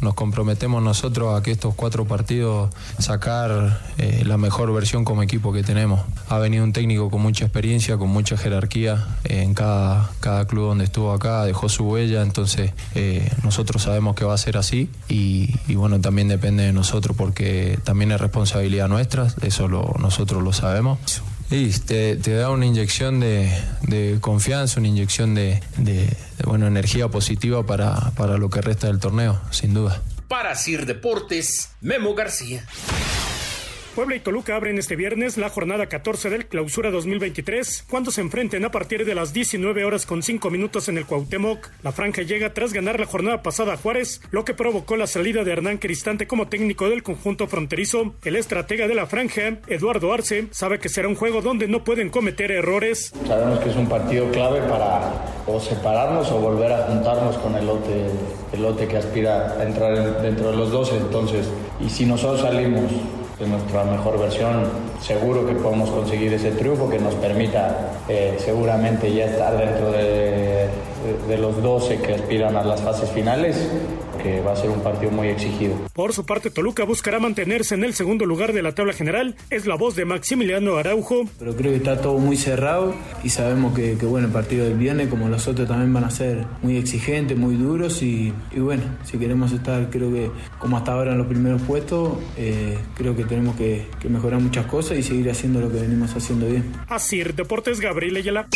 [0.00, 5.52] Nos comprometemos nosotros a que estos cuatro partidos sacar eh, la mejor versión como equipo
[5.52, 6.00] que tenemos.
[6.28, 10.68] Ha venido un técnico con mucha experiencia, con mucha jerarquía eh, en cada, cada club
[10.68, 14.90] donde estuvo acá, dejó su huella, entonces eh, nosotros sabemos que va a ser así
[15.08, 20.98] y, bueno, también depende de nosotros porque también es responsabilidad nuestra, eso nosotros lo sabemos.
[21.50, 25.60] Y te, da una inyección de, confianza, una inyección de,
[26.44, 30.02] bueno, energía positiva para, para lo que resta del torneo, sin duda.
[30.28, 32.66] Para Sir Deportes, Memo García.
[33.98, 38.64] Puebla y Toluca abren este viernes la jornada 14 del Clausura 2023, cuando se enfrenten
[38.64, 41.68] a partir de las 19 horas con 5 minutos en el Cuauhtémoc.
[41.82, 45.42] La franja llega tras ganar la jornada pasada a Juárez, lo que provocó la salida
[45.42, 48.14] de Hernán Cristante como técnico del conjunto fronterizo.
[48.22, 52.08] El estratega de la franja, Eduardo Arce, sabe que será un juego donde no pueden
[52.10, 53.12] cometer errores.
[53.26, 57.66] Sabemos que es un partido clave para o separarnos o volver a juntarnos con el
[57.66, 58.06] lote,
[58.52, 60.96] el lote que aspira a entrar en- dentro de los 12.
[60.98, 61.48] Entonces,
[61.84, 62.92] y si nosotros salimos
[63.38, 64.64] de nuestra mejor versión,
[65.00, 70.02] seguro que podemos conseguir ese triunfo que nos permita eh, seguramente ya estar dentro de,
[70.02, 70.68] de-
[71.28, 73.68] de los 12 que aspiran a las fases finales,
[74.18, 75.74] que va a ser un partido muy exigido.
[75.92, 79.36] Por su parte, Toluca buscará mantenerse en el segundo lugar de la tabla general.
[79.50, 81.24] Es la voz de Maximiliano Araujo.
[81.38, 84.76] Pero creo que está todo muy cerrado y sabemos que, que, bueno, el partido del
[84.76, 88.82] viernes, como los otros, también van a ser muy exigentes, muy duros y, y bueno,
[89.04, 93.24] si queremos estar, creo que como hasta ahora en los primeros puestos, eh, creo que
[93.24, 96.72] tenemos que, que mejorar muchas cosas y seguir haciendo lo que venimos haciendo bien.
[96.88, 98.48] Así, Deportes Gabriel Ayala.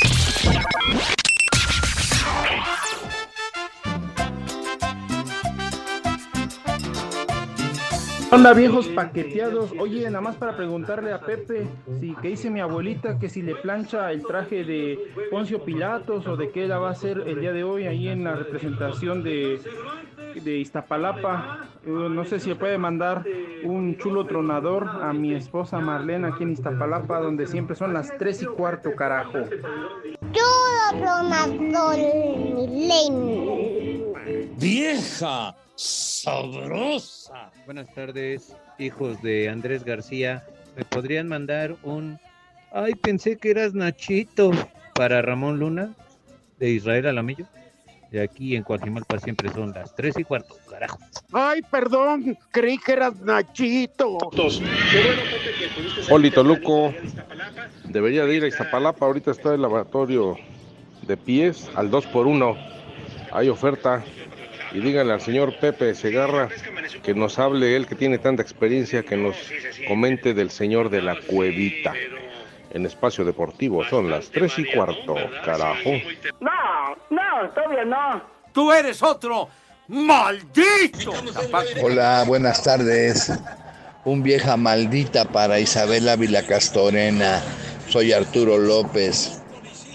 [8.33, 11.68] Hola viejos paqueteados, oye, nada más para preguntarle a Pepe,
[12.01, 14.99] si que dice mi abuelita que si le plancha el traje de
[15.31, 18.25] Poncio Pilatos o de qué la va a hacer el día de hoy ahí en
[18.25, 19.61] la representación de
[20.40, 21.68] de Iztapalapa.
[21.85, 23.25] Eh, no sé si le puede mandar
[23.64, 28.42] un chulo tronador a mi esposa Marlene aquí en Iztapalapa, donde siempre son las 3
[28.42, 29.38] y cuarto, carajo.
[30.33, 31.99] Chulo tronador,
[32.55, 34.12] Milen.
[34.59, 35.55] ¡Vieja!
[35.83, 37.51] ¡Sabrosa!
[37.64, 40.47] Buenas tardes, hijos de Andrés García.
[40.77, 42.21] ¿Me podrían mandar un...
[42.71, 44.53] Ay, pensé que eras Nachito
[44.95, 45.92] para Ramón Luna
[46.61, 47.47] de Israel Alamillo?
[48.12, 51.01] De aquí en Coajimalpa siempre son las 3 y cuarto, carajo.
[51.33, 54.18] Ay, perdón, creí que eras Nachito.
[56.09, 56.95] Polito Luco
[57.88, 59.05] debería de ir a Iztapalapa.
[59.05, 60.37] Ahorita está el laboratorio
[61.09, 62.57] de pies al 2 por 1
[63.33, 64.05] Hay oferta.
[64.75, 66.49] Y díganle al señor Pepe Segarra
[67.03, 69.37] que nos hable él que tiene tanta experiencia que nos
[69.87, 71.93] comente del señor de la cuevita.
[72.71, 75.91] En espacio deportivo son las 3 y cuarto, carajo.
[76.41, 78.23] No, no, todavía no.
[78.53, 79.49] Tú eres otro
[79.89, 81.13] maldito.
[81.83, 83.31] Hola, buenas tardes.
[84.05, 87.43] Un vieja maldita para Isabel Ávila Castorena.
[87.89, 89.43] Soy Arturo López.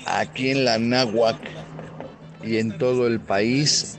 [0.06, 1.38] Aquí en la Náhuac
[2.44, 3.98] y en todo el país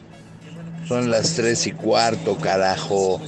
[0.89, 3.21] son las tres y cuarto, carajo.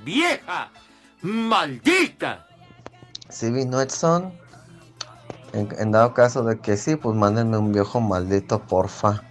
[0.00, 0.70] ¡Vieja!
[1.20, 2.46] ¡Maldita!
[3.28, 4.32] Sí vino Edson.
[5.52, 9.22] En, en dado caso de que sí, pues mándenme un viejo maldito, porfa.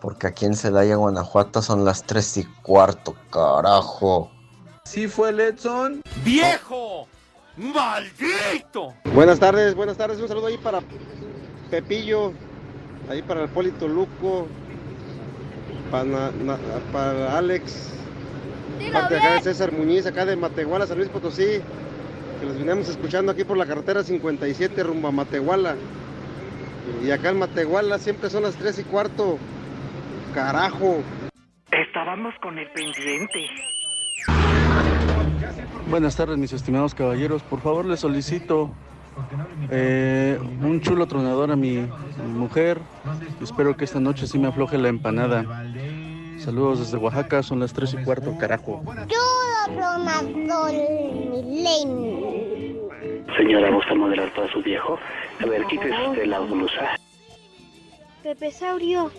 [0.00, 4.30] Porque aquí en Celaya, Guanajuato son las 3 y cuarto, carajo.
[4.84, 6.02] ¿Sí fue el Edson?
[6.24, 7.06] ¡Viejo!
[7.56, 8.94] ¡Maldito!
[9.14, 10.18] Buenas tardes, buenas tardes.
[10.20, 10.80] Un saludo ahí para
[11.70, 12.32] Pepillo,
[13.10, 14.46] ahí para el Polito Luco,
[15.90, 16.58] para, na- na-
[16.92, 17.92] para Alex,
[18.92, 21.60] parte acá de César Muñiz, acá de Matehuala, San Luis Potosí,
[22.40, 25.76] que los vinimos escuchando aquí por la carretera 57 rumbo a Matehuala.
[27.02, 29.38] Y acá en Matehuala siempre son las 3 y cuarto.
[30.34, 31.02] Carajo.
[31.70, 33.46] Estábamos con el pendiente.
[35.88, 37.42] Buenas tardes, mis estimados caballeros.
[37.42, 38.70] Por favor, les solicito
[39.70, 41.86] eh, un chulo tronador a mi
[42.26, 42.80] mujer.
[43.42, 45.64] Espero que esta noche sí me afloje la empanada.
[46.38, 48.82] Saludos desde Oaxaca, son las 3 y cuarto, carajo.
[48.84, 50.72] Chulo tronador.
[53.36, 54.98] Señora, ¿gusta modelar para su viejo?
[55.42, 56.96] A ver, quítese usted la blusa.
[58.22, 59.10] Pepe Saurio,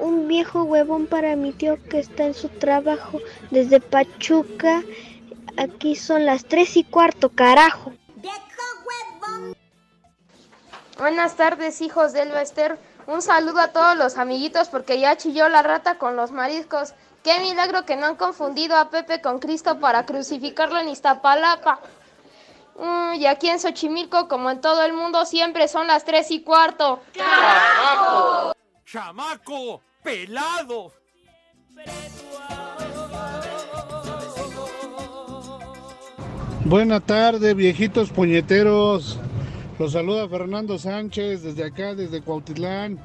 [0.00, 4.82] un viejo huevón para mi tío que está en su trabajo desde Pachuca.
[5.56, 7.92] Aquí son las tres y cuarto, carajo.
[10.98, 12.78] Buenas tardes, hijos del Bester.
[13.06, 16.92] Un saludo a todos los amiguitos porque ya chilló la rata con los mariscos.
[17.24, 21.80] Qué milagro que no han confundido a Pepe con Cristo para crucificarlo en Iztapalapa.
[22.76, 26.42] Mm, y aquí en Xochimilco, como en todo el mundo, siempre son las tres y
[26.42, 27.00] cuarto.
[27.14, 28.54] ¡Carajo!
[28.84, 29.82] ¡Chamaco!
[30.02, 30.92] ¡Pelado!
[36.70, 39.18] Buena tarde, viejitos puñeteros.
[39.76, 42.96] Los saluda Fernando Sánchez desde acá, desde Cuautitlán.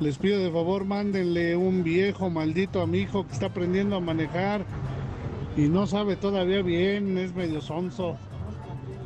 [0.00, 4.00] Les pido de favor, mándenle un viejo maldito a mi hijo que está aprendiendo a
[4.00, 4.66] manejar
[5.56, 8.18] y no sabe todavía bien, es medio sonso.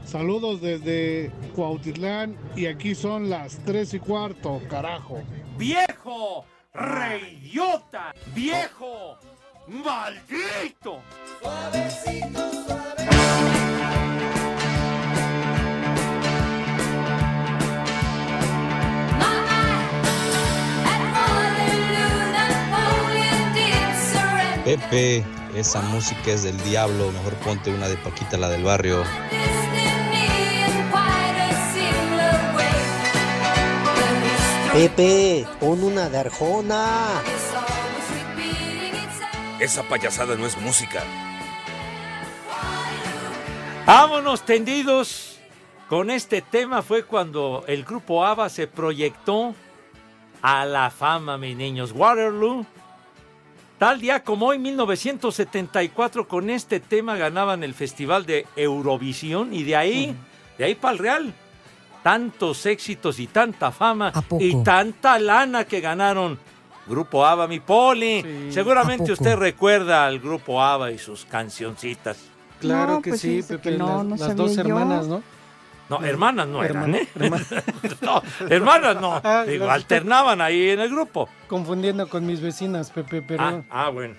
[0.05, 5.23] Saludos desde Cuautitlán y aquí son las tres y cuarto, carajo.
[5.57, 6.45] ¡Viejo!
[6.75, 8.13] ¡Reyota!
[8.35, 9.19] ¡Viejo!
[9.69, 10.99] ¡Maldito!
[24.65, 25.23] Pepe,
[25.55, 29.05] esa música es del diablo, mejor ponte una de Paquita, la del barrio.
[34.73, 37.23] Pepe, pon una de Arjona.
[39.61, 41.03] Esa payasada no es música.
[43.85, 45.39] Vámonos tendidos.
[45.91, 49.55] Con este tema fue cuando el grupo ABBA se proyectó
[50.41, 51.93] a la fama, mis niños.
[51.93, 52.65] Waterloo.
[53.79, 59.77] Tal día como hoy, 1974, con este tema ganaban el Festival de Eurovisión y de
[59.77, 60.15] ahí,
[60.59, 61.35] de ahí para el Real.
[62.03, 66.39] Tantos éxitos y tanta fama y tanta lana que ganaron.
[66.87, 68.47] Grupo ABBA, mi poli.
[68.49, 72.19] ¿A Seguramente usted recuerda al Grupo ABBA y sus cancioncitas.
[72.61, 73.71] Claro No, que pues sí, Pepe.
[73.71, 74.61] que no, las no las sabía dos yo.
[74.61, 75.23] hermanas, ¿no?
[75.91, 77.07] No, hermanas no eran, ¿eh?
[77.15, 77.45] hermana-
[78.01, 79.21] no, hermanas no.
[79.23, 81.29] Ah, Digo, las- alternaban ahí en el grupo.
[81.47, 83.43] Confundiendo con mis vecinas, Pepe, pero...
[83.45, 84.15] Ah, ah, bueno.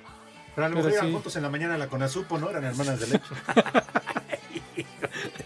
[0.54, 1.12] Pero a lo mejor iban sí.
[1.14, 2.50] juntos en la mañana a la Conasupo, ¿no?
[2.50, 3.26] Eran hermanas de leche.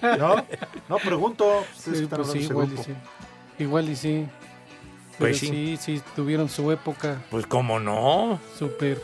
[0.20, 0.46] ¿No?
[0.88, 1.64] No, pregunto.
[1.76, 2.84] Ustedes Sí, están pues hablando sí, de ese igual y grupo.
[2.84, 2.94] sí.
[3.64, 4.26] Igual y sí.
[5.18, 5.48] Pero Pues sí.
[5.48, 8.40] sí, sí, tuvieron su época Pues cómo no.
[8.58, 9.02] súper.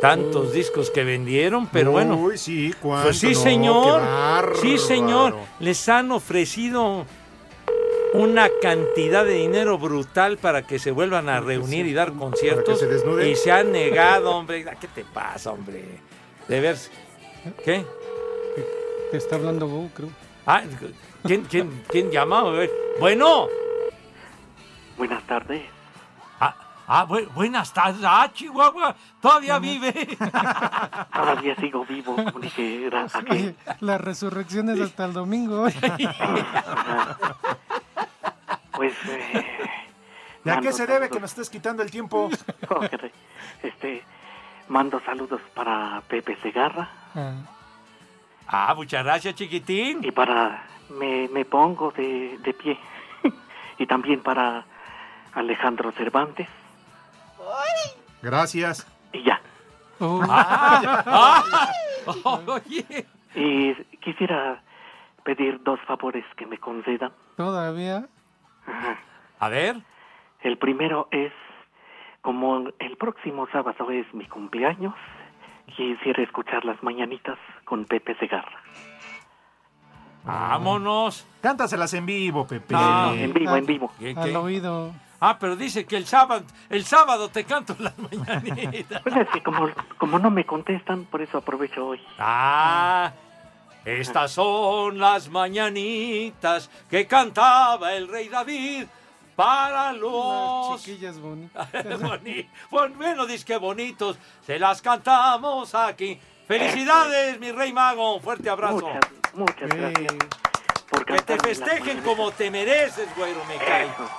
[0.00, 2.16] Tantos discos que vendieron, pero bueno.
[2.16, 3.08] Uy, sí, cuánto.
[3.08, 4.56] Pues sí, no, señor.
[4.60, 5.36] Sí, señor.
[5.58, 7.04] Les han ofrecido
[8.14, 12.80] una cantidad de dinero brutal para que se vuelvan a reunir y dar conciertos.
[12.80, 13.28] se desnuden.
[13.28, 14.64] Y se han negado, hombre.
[14.80, 15.84] ¿Qué te pasa, hombre?
[16.48, 16.76] De ver.
[17.64, 17.84] ¿Qué?
[19.10, 20.08] Te está hablando Go, creo.
[20.46, 20.62] Ah,
[21.24, 22.40] ¿quién, quién, quién llama?
[22.40, 22.70] A ver.
[22.98, 23.48] Bueno.
[24.96, 25.62] Buenas tardes.
[26.92, 28.02] Ah, ah, bu- buenas tardes.
[28.04, 28.96] Ah, Chihuahua.
[29.20, 29.92] Todavía vive.
[31.14, 33.54] Todavía sigo vivo, dije, era aquel.
[33.78, 35.66] La resurrección es hasta el domingo.
[38.72, 39.46] Pues, eh,
[40.44, 41.10] ¿Y a qué se debe saludos.
[41.10, 42.30] que nos estés quitando el tiempo?
[43.62, 44.02] Este,
[44.68, 46.88] mando saludos para Pepe Segarra
[48.48, 50.02] Ah, muchas gracias, chiquitín.
[50.02, 50.64] y para,
[50.98, 52.78] me, me pongo de, de pie.
[53.78, 54.64] y también para
[55.34, 56.48] Alejandro Cervantes.
[58.22, 58.86] Gracias.
[59.12, 59.40] Y ya.
[60.02, 61.42] Ah, ah,
[62.46, 63.06] oye.
[63.34, 64.62] Y quisiera
[65.24, 67.12] pedir dos favores que me concedan.
[67.36, 68.06] Todavía.
[69.38, 69.76] A ver.
[70.40, 71.32] El primero es,
[72.22, 74.94] como el próximo sábado es mi cumpleaños,
[75.76, 78.58] quisiera escuchar las mañanitas con Pepe Segarra.
[80.24, 81.26] Vámonos.
[81.42, 82.74] Cántaselas en vivo, Pepe.
[82.74, 83.92] No, en vivo, en vivo.
[83.98, 84.36] ¿Qué, Al qué?
[84.36, 84.92] oído.
[85.20, 89.02] Ah, pero dice que el sábado, el sábado te canto las mañanitas.
[89.02, 92.00] Pues es que como, como no me contestan, por eso aprovecho hoy.
[92.18, 93.12] Ah,
[93.84, 98.86] estas son las mañanitas que cantaba el rey David
[99.36, 101.70] para los Las chiquillas bonitas.
[101.72, 106.18] Boni- bon- bueno, disque bonitos, se las cantamos aquí.
[106.46, 108.74] Felicidades, mi rey mago, un fuerte abrazo.
[108.80, 109.00] Muchas,
[109.34, 110.14] muchas gracias.
[110.90, 113.84] Por Que te festejen como te mereces, güero, me cae.
[113.86, 114.10] Eso.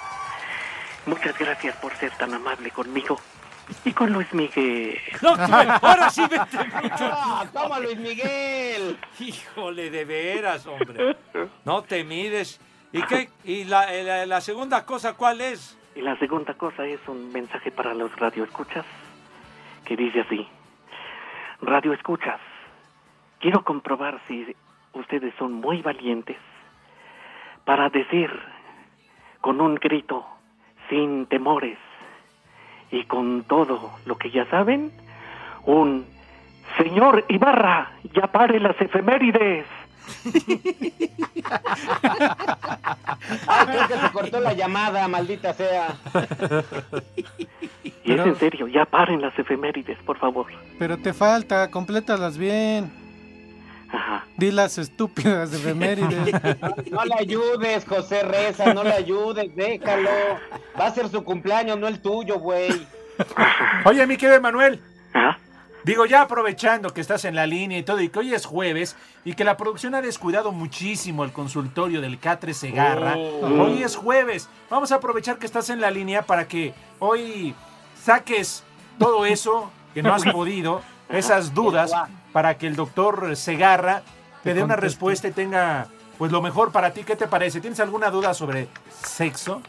[1.05, 3.17] Muchas gracias por ser tan amable conmigo.
[3.85, 4.97] Y con Luis Miguel.
[5.21, 7.09] No, tú, ahora sí vete mucho.
[7.13, 8.97] Ah, toma, Luis Miguel.
[9.19, 11.15] Híjole, de veras, hombre.
[11.63, 12.59] No te mides.
[12.91, 13.29] ¿Y qué?
[13.45, 15.77] ¿Y la, la- la segunda cosa cuál es?
[15.95, 18.85] Y la segunda cosa es un mensaje para los radioescuchas
[19.85, 20.47] que dice así.
[21.61, 22.39] Radioescuchas,
[23.39, 24.55] quiero comprobar si
[24.93, 26.37] ustedes son muy valientes
[27.65, 28.29] para decir
[29.39, 30.25] con un grito,
[30.91, 31.77] sin temores
[32.91, 34.91] y con todo lo que ya saben,
[35.63, 36.05] un
[36.77, 39.65] Señor Ibarra, ya pare las efemérides.
[43.47, 45.95] Ah, creo que se cortó la llamada, maldita sea.
[48.03, 50.47] Y es en serio, ya paren las efemérides, por favor.
[50.77, 53.00] Pero te falta, complétalas bien.
[53.91, 54.25] Ajá.
[54.37, 56.91] Di las estúpidas de efemérides.
[56.91, 60.09] No le ayudes, José Reza, no le ayudes, déjalo.
[60.79, 62.87] Va a ser su cumpleaños, no el tuyo, güey.
[63.85, 64.81] Oye, mi querido Manuel.
[65.83, 68.95] Digo, ya aprovechando que estás en la línea y todo, y que hoy es jueves,
[69.25, 73.15] y que la producción ha descuidado muchísimo el consultorio del Catre Segarra.
[73.17, 73.63] Oh.
[73.63, 74.47] Hoy es jueves.
[74.69, 77.55] Vamos a aprovechar que estás en la línea para que hoy
[77.99, 78.63] saques
[78.99, 81.91] todo eso que no has podido, esas dudas,
[82.31, 84.01] para que el doctor Segarra
[84.43, 87.03] te dé una respuesta y tenga pues lo mejor para ti.
[87.03, 87.61] ¿Qué te parece?
[87.61, 88.67] ¿Tienes alguna duda sobre
[89.03, 89.61] sexo?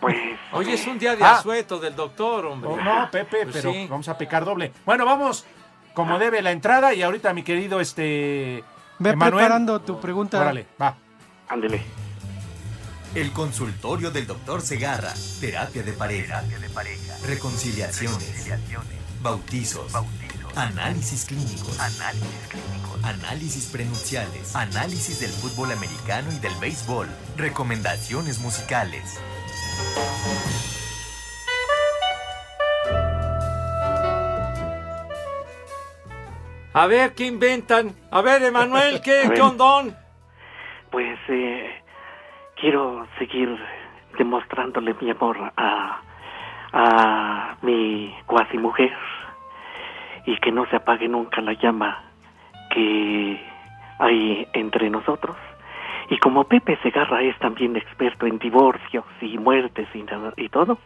[0.00, 0.16] Pues.
[0.52, 1.36] Hoy es un día de Ah.
[1.36, 2.70] asueto del doctor, hombre.
[2.70, 3.86] Oh, no, Pepe, Pues pero sí.
[3.88, 4.72] vamos a pecar doble.
[4.84, 5.44] Bueno, vamos
[5.94, 8.64] como debe la entrada y ahorita mi querido este
[8.98, 9.34] Ve Emanuel.
[9.36, 10.40] preparando tu pregunta.
[10.40, 10.96] Órale, va.
[11.48, 11.82] Ándele.
[13.14, 15.12] El consultorio del doctor Segarra.
[15.40, 16.42] Terapia de pareja.
[17.26, 18.50] Reconciliaciones.
[19.22, 19.92] Bautizos.
[20.58, 21.78] Análisis clínicos.
[23.04, 24.56] Análisis prenupciales.
[24.56, 27.06] Análisis del fútbol americano y del béisbol.
[27.36, 29.22] Recomendaciones musicales.
[36.72, 37.94] A ver, ¿qué inventan?
[38.10, 39.96] A ver, Emanuel, ¿qué, qué ondón?
[40.90, 41.70] Pues eh,
[42.60, 43.56] quiero seguir
[44.18, 46.02] demostrándole mi amor a,
[46.72, 48.90] a mi cuasi mujer
[50.28, 52.04] y que no se apague nunca la llama
[52.70, 53.42] que
[53.98, 55.34] hay entre nosotros.
[56.10, 60.76] Y como Pepe Segarra es también experto en divorcios y muertes y, todo,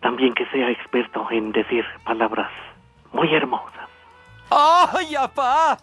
[0.00, 2.50] también que sea experto en decir palabras
[3.12, 3.88] muy hermosas.
[4.50, 5.76] ¡Ay, apá!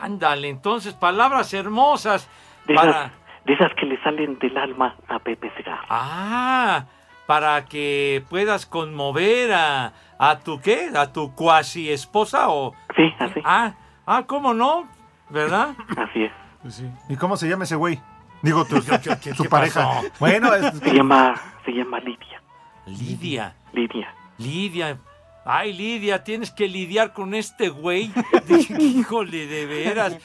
[0.00, 2.30] Ándale, entonces, palabras hermosas.
[2.66, 2.90] De, Para...
[2.90, 3.12] esas,
[3.44, 5.84] de esas que le salen del alma a Pepe Segarra.
[5.90, 6.84] Ah,
[7.26, 12.74] para que puedas conmover a, a tu qué, a tu cuasi esposa o...
[12.96, 13.40] Sí, así.
[13.44, 13.74] Ah,
[14.06, 14.88] ah, ¿cómo no?
[15.30, 15.74] ¿Verdad?
[15.96, 16.82] Así es.
[17.08, 18.00] ¿Y cómo se llama ese güey?
[18.42, 19.84] Digo, tu, ¿Qué- qué- su qué pareja.
[19.84, 20.08] pasó?
[20.20, 21.34] Bueno, es- Se llama,
[21.64, 22.42] se llama Lidia.
[22.86, 23.56] Lidia.
[23.72, 24.14] Lidia.
[24.38, 24.98] Lidia.
[25.46, 28.10] Ay, Lidia, tienes que lidiar con este güey.
[28.78, 30.18] Híjole, de veras.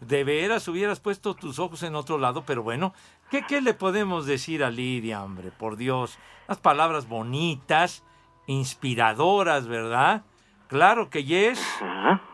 [0.00, 2.92] De veras hubieras puesto tus ojos en otro lado, pero bueno,
[3.30, 5.50] ¿qué, qué le podemos decir a Lidia, hombre?
[5.50, 6.18] Por Dios.
[6.48, 8.04] Unas palabras bonitas,
[8.46, 10.22] inspiradoras, ¿verdad?
[10.68, 11.60] Claro que yes.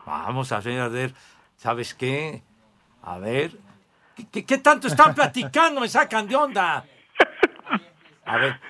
[0.06, 1.14] Vamos a ver, a ver,
[1.56, 2.42] ¿sabes qué?
[3.02, 3.58] A ver.
[4.14, 5.80] ¿Qué, qué- qué tanto están platicando?
[5.80, 6.84] Me sacan de onda.
[8.24, 8.60] A ver.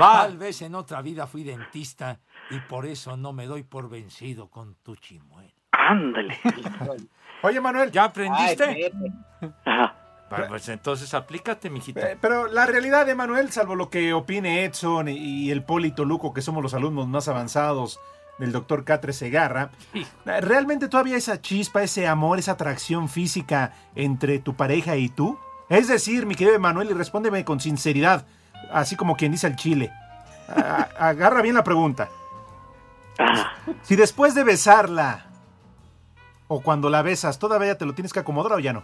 [0.00, 0.22] Va.
[0.22, 2.18] Tal vez en otra vida fui dentista
[2.50, 5.50] y por eso no me doy por vencido con tu chimuelo.
[5.72, 6.38] Ándale.
[7.42, 7.90] Oye, Manuel.
[7.90, 8.64] ¿Ya aprendiste?
[8.64, 8.92] Ay,
[9.64, 9.92] Bueno,
[10.48, 12.00] pues entonces aplícate, mijito.
[12.00, 15.16] Eh, Pero la realidad de Manuel, salvo lo que opine Edson y-
[15.46, 17.98] y el Polito Luco, que somos los alumnos más avanzados
[18.38, 24.38] del doctor Catre Segarra, eh, ¿realmente todavía esa chispa, ese amor, esa atracción física entre
[24.38, 25.38] tu pareja y tú?
[25.68, 28.24] Es decir, mi querido Manuel, y respóndeme con sinceridad,
[28.72, 29.90] así como quien dice el chile.
[30.48, 32.08] A- agarra bien la pregunta.
[33.82, 35.26] Si después de besarla,
[36.48, 38.82] o cuando la besas, todavía te lo tienes que acomodar o ya no?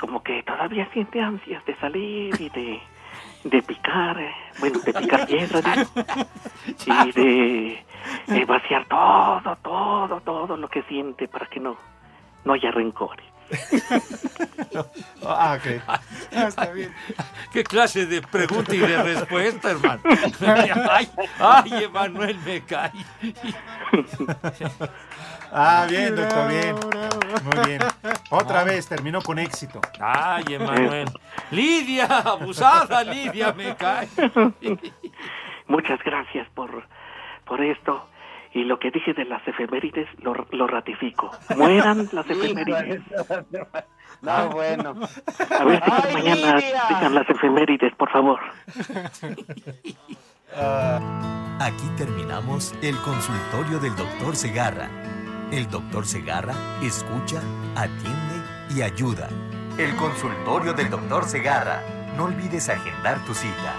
[0.00, 2.80] Como que todavía siente ansias de salir y de,
[3.44, 5.90] de picar, eh, bueno, de picar piedra, digo,
[7.06, 7.84] y de,
[8.26, 11.76] de vaciar todo, todo, todo lo que siente para que no,
[12.44, 13.24] no haya rencores.
[15.24, 15.66] Ah, ok.
[16.30, 16.94] está bien.
[17.52, 20.00] ¿Qué clase de pregunta y de respuesta, hermano?
[20.90, 22.92] Ay, ay, Emanuel, me cae.
[25.50, 26.76] Ah, bien, doctor, bien.
[27.42, 27.80] Muy bien.
[28.28, 29.80] Otra vez, terminó con éxito.
[29.98, 31.08] Ay, Emanuel.
[31.50, 34.08] Lidia, abusada, Lidia, me cae.
[35.66, 36.86] Muchas gracias por,
[37.46, 38.06] por esto.
[38.54, 41.30] Y lo que dije de las efemérides lo, lo ratifico.
[41.56, 43.02] Mueran las efemérides.
[44.22, 44.94] No, bueno.
[45.58, 46.82] A ver si Ay, mañana Lidia.
[46.88, 48.40] digan las efemérides, por favor.
[51.60, 54.88] Aquí terminamos el consultorio del doctor Segarra.
[55.52, 57.40] El doctor Segarra escucha,
[57.76, 58.42] atiende
[58.74, 59.28] y ayuda.
[59.78, 61.82] El consultorio del doctor Segarra.
[62.16, 63.74] No olvides agendar tu cita.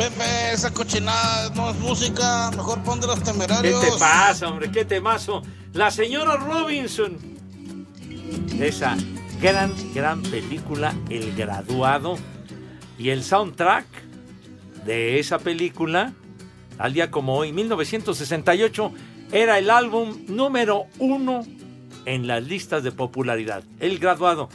[0.00, 3.82] Pepe, esa cochinada no es música, mejor pon de los ¿Qué temerarios.
[3.82, 4.70] te pasa, hombre?
[4.70, 5.42] ¿Qué temazo?
[5.74, 7.18] La señora Robinson.
[8.58, 8.96] Esa
[9.42, 12.16] gran, gran película, El Graduado.
[12.98, 13.84] Y el soundtrack
[14.86, 16.14] de esa película,
[16.78, 18.92] al día como hoy, 1968,
[19.32, 21.44] era el álbum número uno
[22.06, 23.64] en las listas de popularidad.
[23.80, 24.48] El Graduado.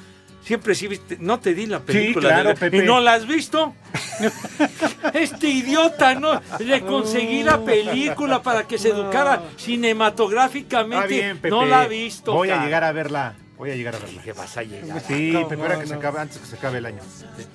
[0.45, 2.29] Siempre sí viste, no te di la película.
[2.29, 2.77] claro, de- Pepe.
[2.77, 3.73] ¿Y no la has visto?
[5.13, 6.39] Este idiota, ¿no?
[6.59, 11.07] Le conseguí la película para que se educara cinematográficamente.
[11.07, 11.49] Bien, Pepe.
[11.49, 12.33] No la ha visto.
[12.33, 13.35] Voy a llegar a verla.
[13.57, 14.21] Voy a llegar a verla.
[14.21, 14.99] ¿Qué vas a llegar?
[15.01, 15.99] Sí, ¿Cómo Pepe, ahora que se no?
[15.99, 17.01] acabe, antes que se acabe el año.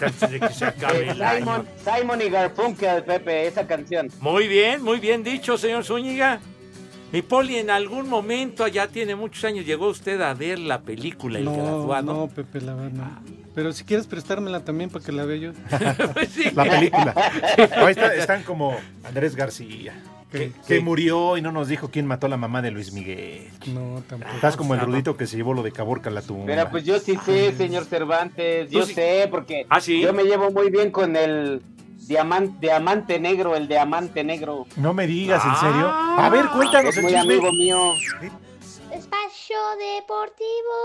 [0.00, 1.38] Antes de que se acabe el año.
[1.38, 4.08] Simon, Simon y Garfunkel, Pepe, esa canción.
[4.20, 6.40] Muy bien, muy bien dicho, señor Zúñiga.
[7.12, 11.38] Mi Poli, en algún momento, ya tiene muchos años, llegó usted a ver la película
[11.38, 12.12] El No, Graduado.
[12.14, 12.90] no, Pepe, la verdad.
[12.92, 13.40] no.
[13.52, 15.52] Pero si quieres prestármela también para que la vea yo.
[16.54, 17.14] La película.
[17.76, 19.92] Ahí está- están como Andrés García.
[20.30, 20.80] Que, que Sí.
[20.80, 23.48] murió y no nos dijo quién mató a la mamá de Luis Miguel.
[23.74, 24.32] No, tampoco.
[24.36, 26.46] Estás como el rudito que se llevó lo de Caborca a la tumba.
[26.46, 30.00] Pero pues yo sí sé, señor Cervantes, yo sí- sé, porque ¿Ah, sí?
[30.00, 31.60] yo me llevo muy bien con el
[32.06, 34.66] diamante, diamante negro, el diamante negro.
[34.76, 35.88] No me digas, ¿en serio?
[35.90, 37.34] A ver, cuéntanos el muy chisme.
[37.34, 37.94] amigo mío.
[38.92, 40.76] Espacio Deportivo.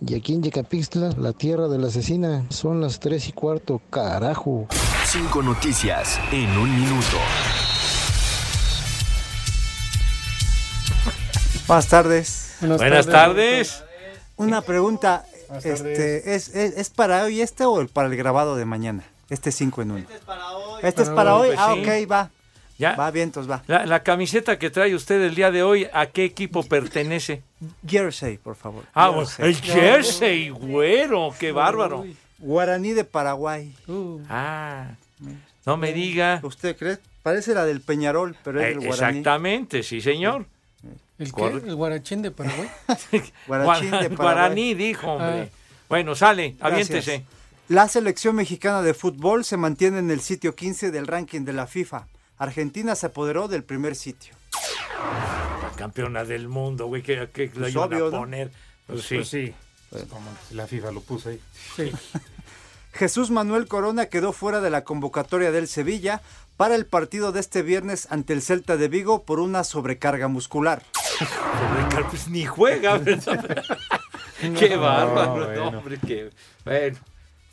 [0.00, 4.66] Y aquí en Yecapixtla, la tierra de la asesina, son las tres y cuarto, carajo.
[5.04, 7.16] Cinco noticias en un minuto.
[11.66, 12.56] Buenas tardes.
[12.60, 13.68] Buenas Buenas tardes.
[13.68, 13.84] tardes.
[14.36, 15.24] Una pregunta.
[15.62, 19.04] Este, ¿es, es, es para hoy este o el- para el grabado de mañana?
[19.28, 19.98] Este 5 en 1.
[20.00, 20.80] Este es para hoy.
[20.82, 21.48] Este es para hoy.
[21.48, 21.80] Pues ah, sí.
[21.80, 22.30] ok, va.
[22.78, 22.94] Ya.
[22.94, 23.62] Va bien, entonces va.
[23.66, 27.42] La, la camiseta que trae usted el día de hoy, ¿a qué equipo pertenece?
[27.86, 28.84] Jersey, por favor.
[28.92, 32.04] Ah, bueno, el jersey, güero, qué bárbaro.
[32.38, 33.74] Guaraní de Paraguay.
[34.28, 34.90] Ah,
[35.64, 36.40] no me diga.
[36.42, 36.98] ¿Usted cree?
[37.22, 39.18] Parece la del Peñarol, pero es Eh, del Guaraní.
[39.18, 40.44] Exactamente, sí, señor.
[41.18, 41.46] ¿El qué?
[41.46, 42.68] ¿El guarachín de Paraguay?
[43.48, 44.16] Guarachín de Paraguay.
[44.16, 45.50] Guaraní, dijo, hombre.
[45.88, 46.62] Bueno, sale, Gracias.
[46.72, 47.24] aviéntese.
[47.68, 51.66] La selección mexicana de fútbol se mantiene en el sitio 15 del ranking de la
[51.66, 52.06] FIFA.
[52.38, 54.34] Argentina se apoderó del primer sitio.
[55.62, 58.18] La campeona del mundo, güey, que, que Pues la obvio, a ¿no?
[58.20, 58.52] poner.
[58.86, 59.16] Pues sí.
[59.16, 59.54] Pues sí.
[60.10, 61.40] Como la FIFA lo puso ahí.
[62.92, 66.22] Jesús Manuel Corona quedó fuera de la convocatoria del Sevilla
[66.56, 70.82] para el partido de este viernes ante el Celta de Vigo por una sobrecarga muscular.
[72.10, 73.64] Pues ni juega, ¿verdad?
[74.58, 75.70] Qué No, bárbaro, bueno.
[75.72, 76.30] no, hombre, qué...
[76.64, 76.98] Bueno.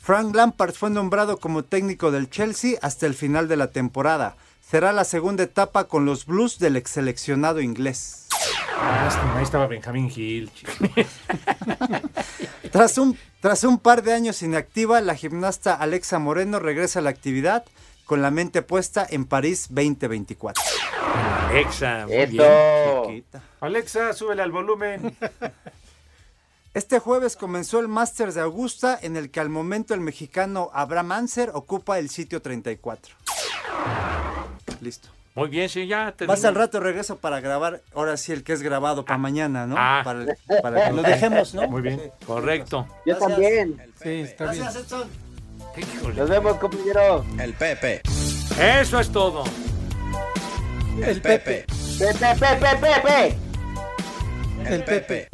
[0.04, 4.36] Frank Lampard fue nombrado como técnico del Chelsea hasta el final de la temporada.
[4.60, 8.28] Será la segunda etapa con los Blues del ex seleccionado inglés.
[8.82, 10.52] Lástima, ahí estaba Benjamín Gil.
[10.52, 10.72] chico.
[12.70, 17.08] Tras un, tras un par de años inactiva, la gimnasta Alexa Moreno regresa a la
[17.10, 17.64] actividad
[18.04, 20.62] con la mente puesta en París 2024.
[21.48, 23.24] Alexa, muy bien.
[23.60, 25.16] Alexa, súbele al volumen.
[26.74, 31.12] Este jueves comenzó el Masters de Augusta, en el que al momento el mexicano Abraham
[31.12, 33.14] Anser ocupa el sitio 34.
[34.80, 35.08] Listo.
[35.36, 36.48] Muy bien, sí, ya Más terminó.
[36.48, 39.76] al rato regreso para grabar, ahora sí, el que es grabado para mañana, ¿no?
[39.78, 40.02] ah.
[40.04, 40.26] Para,
[40.62, 41.68] para que lo dejemos, ¿no?
[41.68, 42.00] Muy bien.
[42.26, 42.86] Correcto.
[43.06, 43.80] Yo también.
[44.02, 44.64] Sí, está bien.
[44.64, 45.08] Gracias, Edson.
[45.76, 46.14] Híjole.
[46.16, 47.24] Nos vemos, compañero.
[47.38, 48.02] El Pepe.
[48.60, 49.44] Eso es todo.
[51.02, 51.66] El Pepe.
[51.98, 53.36] Pepe, Pepe, Pepe.
[54.66, 55.28] El Pepe.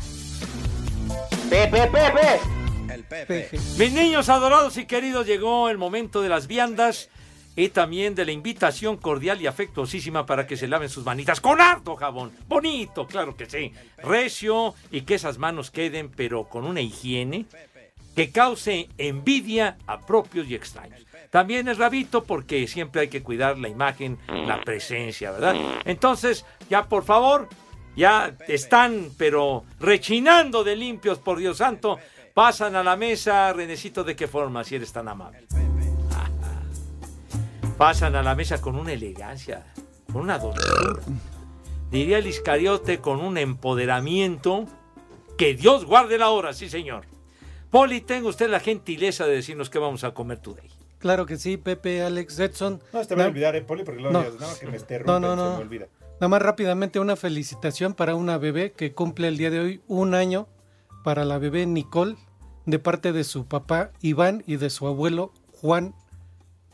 [1.51, 2.41] Pepe, Pepe.
[2.95, 3.49] El Pepe.
[3.77, 7.11] Mis niños adorados y queridos, llegó el momento de las viandas
[7.57, 11.61] y también de la invitación cordial y afectuosísima para que se laven sus manitas con
[11.61, 12.31] harto jabón.
[12.47, 13.73] Bonito, claro que sí.
[13.99, 17.47] Recio y que esas manos queden, pero con una higiene
[18.15, 21.05] que cause envidia a propios y extraños.
[21.31, 25.57] También el rabito, porque siempre hay que cuidar la imagen, la presencia, ¿verdad?
[25.85, 27.49] Entonces, ya por favor,
[27.97, 31.99] ya están, pero rechinando de limpios, por Dios santo.
[32.35, 35.47] Pasan a la mesa, Renecito, ¿de qué forma, si eres tan amable?
[37.77, 39.65] Pasan a la mesa con una elegancia,
[40.13, 41.01] con una dulzura.
[41.91, 44.67] Diría el Iscariote con un empoderamiento.
[45.39, 47.07] Que Dios guarde la hora, sí, señor.
[47.71, 50.69] Poli, tenga usted la gentileza de decirnos qué vamos a comer today.
[50.99, 52.83] Claro que sí, Pepe, Alex, Edson.
[52.93, 54.25] No, te voy a Na- olvidar, eh, Poli, porque luego No.
[54.39, 55.87] no, que me esté No, no, se me olvida.
[56.21, 60.15] Nada más rápidamente una felicitación para una bebé que cumple el día de hoy un
[60.15, 60.49] año
[61.03, 62.17] para la bebé Nicole
[62.67, 65.95] de parte de su papá Iván y de su abuelo Juan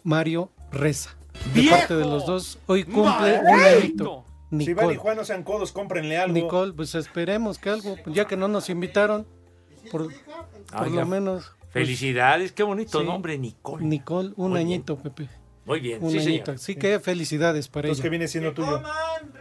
[0.02, 1.16] Mario Reza.
[1.54, 1.76] De ¡Viejo!
[1.76, 4.24] parte de los dos, hoy cumple un añito.
[4.50, 4.96] Si Iván y Nicole.
[4.96, 6.34] Juan no sean codos, cómprenle algo.
[6.34, 9.28] Nicole, pues esperemos que algo, ya que no nos invitaron,
[9.92, 10.08] por,
[10.90, 11.52] lo menos.
[11.60, 13.06] pues, Felicidades, qué bonito sí.
[13.06, 13.84] nombre, Nicole.
[13.84, 14.66] Nicole, un Muy bien.
[14.78, 15.28] añito, Pepe.
[15.66, 16.50] Muy bien, Un sí, señor.
[16.50, 18.10] Así que felicidades para Entonces, ¿qué ella.
[18.12, 18.80] viene siendo tuyo?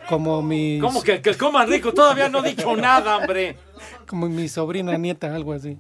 [0.09, 1.93] Como mi, ¿Cómo que, que coman rico?
[1.93, 3.57] Todavía no he dicho nada, hombre.
[4.07, 5.78] como mi sobrina nieta, algo así.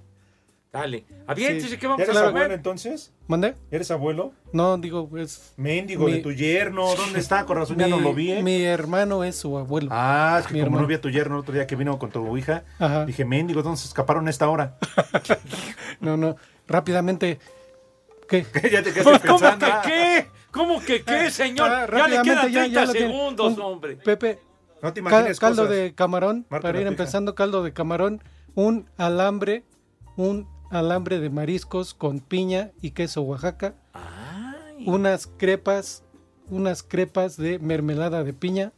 [0.71, 1.05] Dale.
[1.25, 3.13] Aviéntese, ¿qué vamos ¿Eres a abuelo entonces?
[3.27, 3.55] ¿Mande?
[3.71, 4.33] ¿Eres abuelo?
[4.51, 5.53] No, digo, pues.
[5.55, 6.93] Mendigo Mi- de tu yerno.
[6.95, 7.45] ¿Dónde está?
[7.45, 8.33] Con razón ya no lo vi.
[8.33, 8.43] ¿eh?
[8.43, 9.87] Mi hermano es su abuelo.
[9.91, 10.81] Ah, es que Mi como hermano.
[10.81, 13.05] no vi a tu yerno el otro día que vino con tu hija, Ajá.
[13.05, 14.77] dije, mendigo, ¿dónde se escaparon a esta hora?
[16.01, 16.35] No, no.
[16.67, 17.39] Rápidamente.
[18.27, 18.45] ¿Qué?
[18.71, 19.65] ya te quedaste ¿Cómo pensando.
[19.65, 19.81] que ah.
[19.85, 20.27] qué?
[20.55, 21.69] ¿Cómo que qué, señor?
[21.69, 23.07] Ah, ya le quedan ya- 30 ya lo tiene.
[23.07, 23.97] segundos, Un- hombre.
[23.97, 24.39] Pepe,
[24.81, 25.75] No te imagines caldo cosas.
[25.77, 28.23] de camarón, Marca para ir empezando, caldo de camarón,
[28.55, 29.63] un alambre,
[30.15, 33.75] un alambre de mariscos con piña y queso Oaxaca,
[34.85, 36.03] unas crepas,
[36.49, 38.71] unas crepas de mermelada de piña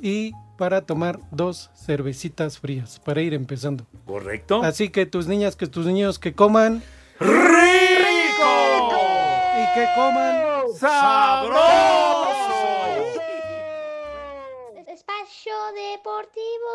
[0.00, 3.86] y para tomar dos cervecitas frías, para ir empezando.
[4.06, 4.62] Correcto.
[4.62, 6.82] Así que tus niñas, que tus niños que coman.
[9.70, 10.42] Y que coman
[10.78, 11.60] ¡Sabroso!
[14.86, 16.70] Espacio Deportivo.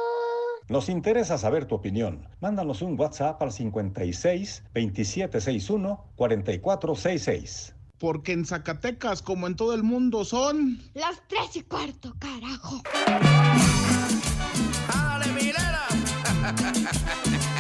[0.68, 2.28] Nos interesa saber tu opinión.
[2.42, 7.76] Mándanos un WhatsApp al 56 2761 4466.
[7.98, 10.82] Porque en Zacatecas, como en todo el mundo, son...
[10.94, 12.82] Las tres y cuarto, carajo.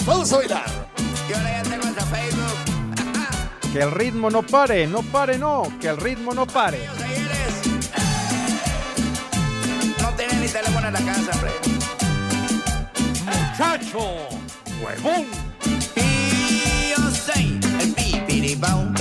[0.06, 0.66] Vamos a bailar.
[1.30, 2.65] Yo ya tengo hasta Facebook.
[3.76, 6.80] Que el ritmo no pare, no pare, no, que el ritmo no pare.
[10.02, 11.52] No tiene ni teléfono en la casa, hombre.
[13.26, 14.30] ¡Muchacho!
[14.82, 15.26] ¡Huevón!
[15.94, 18.94] Y yo soy el pipiripao.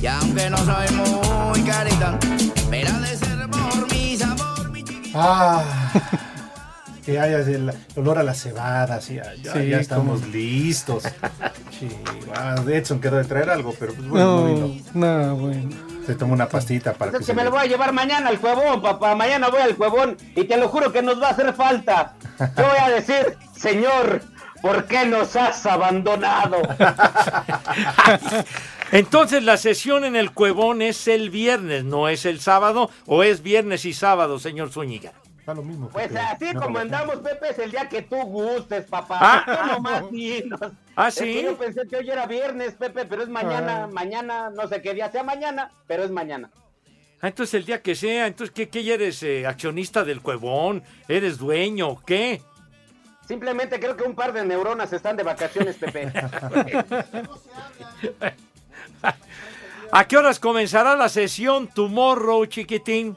[0.00, 5.18] Y aunque no soy muy carita, ha de ser por mi sabor, mi chiquito.
[5.20, 5.62] Ah,
[7.04, 10.32] que haya el olor a la cebada, sí, ya, ya- Sí, ya estamos cómo.
[10.32, 11.04] listos.
[11.78, 14.80] Chihuahua, Edson quedó de traer algo, pero pues bueno, no, No, vino.
[14.94, 15.70] no, bueno.
[16.06, 17.92] Se tomó una pastita para Es que que se me le- lo voy a llevar
[17.92, 19.14] mañana al cuevón, papá.
[19.14, 22.14] Mañana voy al cuevón y te lo juro que nos va a hacer falta.
[22.38, 24.20] Yo voy a decir, señor,
[24.60, 26.56] ¿por qué nos has abandonado?
[28.92, 33.42] Entonces la sesión en el Cuevón es el viernes, no es el sábado, o es
[33.42, 35.12] viernes y sábado, señor Zúñiga.
[35.44, 35.88] Da lo mismo.
[35.88, 36.20] Pues Pepe.
[36.20, 39.18] así No, como andamos, Pepe, es el día que tú gustes, papá.
[39.20, 40.08] Ah, Tú ah, nomás no.
[40.08, 40.60] dinos.
[40.94, 41.42] Ah, Es que ¿sí?
[41.42, 43.86] yo pensé que hoy era viernes, Pepe, pero es mañana, Ah.
[43.88, 46.48] mañana, no sé qué día sea mañana, pero es mañana.
[47.20, 50.84] Ah, entonces el día que sea, entonces ¿qué, qué eres eh, accionista del Cuevón?
[51.08, 52.00] ¿Eres dueño?
[52.04, 52.40] ¿Qué?
[53.26, 56.12] Simplemente creo que un par de neuronas están de vacaciones, Pepe.
[59.94, 63.16] ¿A qué horas comenzará la sesión Tomorrow, chiquitín?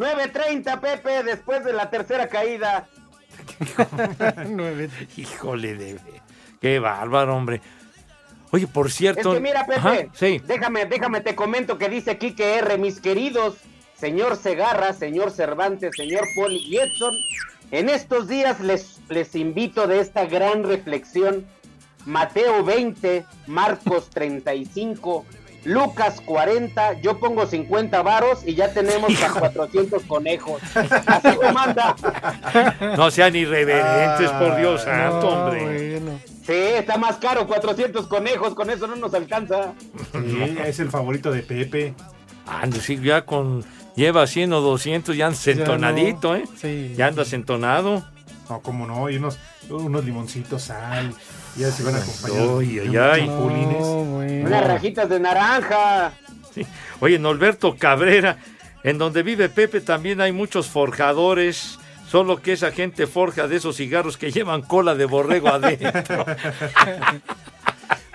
[0.00, 2.88] 9.30, Pepe, después de la tercera caída.
[5.16, 6.00] Híjole, de...
[6.58, 7.60] qué bárbaro, hombre.
[8.50, 9.30] Oye, por cierto...
[9.30, 10.40] Es que mira, Pepe, Ajá, sí.
[10.46, 13.58] déjame, déjame, te comento que dice Quique R, mis queridos,
[13.94, 17.14] señor Segarra, señor Cervantes, señor Poli y Edson,
[17.70, 21.46] en estos días les, les invito de esta gran reflexión,
[22.06, 25.26] Mateo 20, Marcos 35,
[25.64, 30.62] Lucas 40, yo pongo 50 varos y ya tenemos a 400 conejos.
[30.74, 31.94] Así como anda.
[32.96, 36.00] No sean irreverentes, por Dios Ah, santo, no, hombre.
[36.46, 39.74] Sí, está más caro, 400 conejos, con eso no nos alcanza.
[40.12, 41.94] Sí, es el favorito de Pepe.
[42.46, 43.64] Anda, sí, ya con...
[43.96, 46.44] Lleva 100 o 200, ya andas entonadito, ¿eh?
[46.56, 46.94] Sí.
[46.96, 48.04] Ya andas entonado.
[48.50, 49.38] No, cómo no, y unos,
[49.68, 51.14] unos limoncitos, sal.
[51.56, 52.48] Ya se van a acompañar.
[52.58, 53.28] Ay, ay.
[54.44, 56.12] Unas rajitas de naranja.
[56.98, 58.38] Oye, en Alberto Cabrera,
[58.82, 61.78] en donde vive Pepe, también hay muchos forjadores.
[62.08, 66.26] Solo que esa gente forja de esos cigarros que llevan cola de borrego adentro.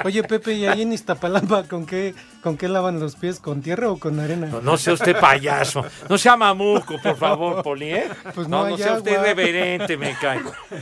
[0.06, 3.39] Oye, Pepe, ¿y ahí en Iztapalapa con qué, con qué lavan los pies?
[3.39, 4.45] ¿Con tierra o con arena?
[4.45, 5.84] No, no sea usted payaso.
[6.08, 8.08] No sea mamuco, por favor, Poli, ¿eh?
[8.36, 9.26] Pues no, no sea usted agua.
[9.26, 10.41] reverente, me cae.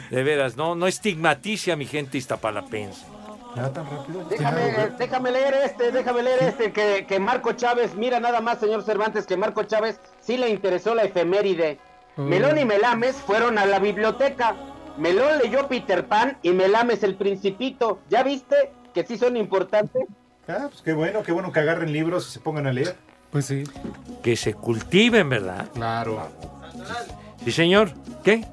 [0.09, 3.05] De veras, no, no estigmatice a mi gente iztapalapense.
[3.55, 4.25] Ya tan rápido.
[4.29, 8.83] Déjame, déjame leer este, déjame leer este, que, que Marco Chávez, mira nada más, señor
[8.83, 11.79] Cervantes, que Marco Chávez sí le interesó la efeméride.
[12.17, 12.23] Mm.
[12.23, 14.57] Melón y Melames fueron a la biblioteca.
[14.97, 17.99] Melón leyó Peter Pan y Melames el Principito.
[18.09, 20.03] ¿Ya viste que sí son importantes?
[20.47, 22.95] Ah, pues qué bueno, qué bueno que agarren libros y se pongan a leer.
[23.31, 23.63] Pues sí.
[24.21, 25.69] Que se cultiven, ¿verdad?
[25.73, 26.29] Claro.
[27.43, 27.91] Sí, señor.
[28.23, 28.45] ¿Qué?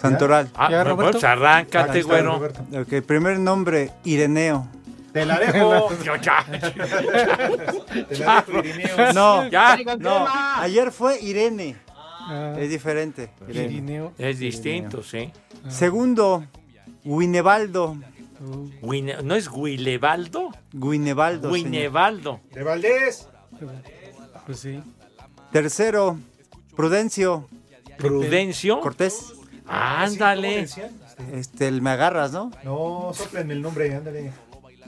[0.00, 0.50] Santoral.
[0.54, 2.36] Ah, bueno, pues arráncate, güero.
[2.36, 4.66] Ok, primer nombre, Ireneo.
[5.12, 5.90] Te la dejo.
[6.02, 6.44] Yo ya.
[6.44, 8.96] Te la dejo, Irineo.
[9.14, 9.78] No, Ya.
[9.98, 10.26] no.
[10.56, 11.76] Ayer fue Irene.
[12.24, 13.30] Ah, Es diferente.
[13.48, 13.72] Irene.
[13.72, 14.12] Irineo.
[14.18, 15.30] Es distinto, sí.
[15.68, 16.44] Segundo,
[18.82, 20.50] Guine- ¿No es Guilebaldo?
[20.72, 21.52] Guinevaldo.
[21.52, 21.70] señor.
[21.70, 22.40] Guinevaldo.
[22.52, 23.28] De Valdés.
[24.46, 24.80] Pues sí.
[25.52, 26.18] Tercero,
[26.74, 27.48] Prudencio.
[27.98, 28.80] Prudencio.
[28.80, 29.34] Cortés.
[29.66, 30.66] Ándale.
[31.32, 32.50] Este, el me agarras, ¿no?
[32.64, 34.32] No, soplen el nombre, ándale.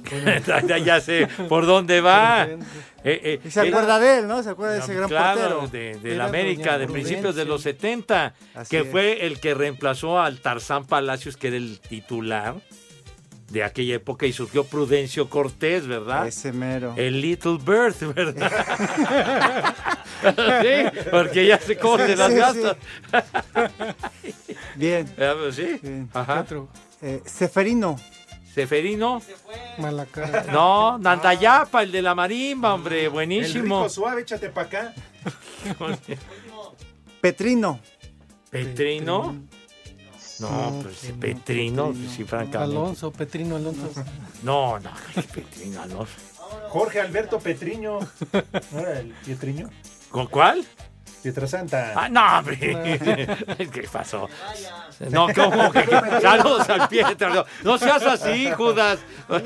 [0.84, 2.44] ya, sé por dónde va.
[2.44, 2.58] Eh,
[3.04, 4.42] eh, Y se acuerda de él, ¿no?
[4.42, 5.98] Se acuerda de ese gran claro, portero.
[6.00, 8.90] de, la América de principios de los 70, Así que es.
[8.90, 12.56] fue el que reemplazó al Tarzán Palacios, que era el titular
[13.54, 16.26] de aquella época, y surgió Prudencio Cortés, ¿verdad?
[16.26, 16.92] Ese mero.
[16.96, 19.74] El Little Bird, ¿verdad?
[20.62, 22.76] sí, porque ya se cómo se las Sí, gasta.
[24.74, 25.08] Bien.
[25.18, 25.78] Ah, pues sí.
[25.80, 26.10] Bien.
[26.12, 26.40] Ajá.
[26.40, 26.68] Otro.
[27.00, 27.96] Eh, Seferino.
[28.52, 29.22] Seferino.
[30.10, 30.44] Cara.
[30.52, 33.82] No, Nandayapa, el de la marimba, hombre, El buenísimo.
[33.84, 34.94] rico suave, échate para acá.
[37.20, 37.80] Petrino.
[38.50, 39.32] Petrino.
[39.32, 39.42] No,
[40.40, 42.10] No, pues Petrino, Petrino.
[42.10, 42.76] sí, francamente.
[42.76, 43.90] Alonso, Petrino Alonso.
[44.42, 44.90] No, no,
[45.34, 46.12] Petrino, Alonso.
[46.68, 47.98] Jorge Alberto Petriño.
[48.72, 49.70] ¿No era el Pietriño?
[50.10, 50.64] ¿Con cuál?
[51.24, 51.92] Pietrasanta.
[51.96, 52.58] Ah, no, hombre.
[53.72, 54.28] ¿Qué pasó?
[55.10, 55.72] No, ¿cómo?
[55.72, 55.84] que-
[56.20, 57.30] Saludos al Pietro.
[57.34, 58.98] No, no seas así, Judas.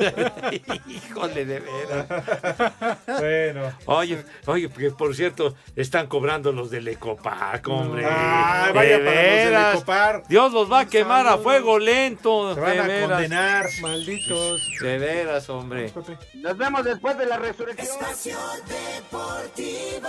[0.88, 2.06] Híjole, de veras.
[3.06, 3.72] Bueno.
[3.86, 8.04] Oye, oye, que por cierto, están cobrando los del Ecopac, hombre.
[8.10, 9.74] Ah, vaya De para los del.
[9.76, 10.22] Ecopar.
[10.28, 12.54] Dios los va a quemar a fuego lento.
[12.56, 13.08] Se van de a veras.
[13.08, 13.66] condenar.
[13.80, 14.62] Malditos.
[14.80, 15.92] De veras, hombre.
[16.34, 17.96] Nos vemos después de la resurrección.
[18.00, 20.08] Espacio Deportivo.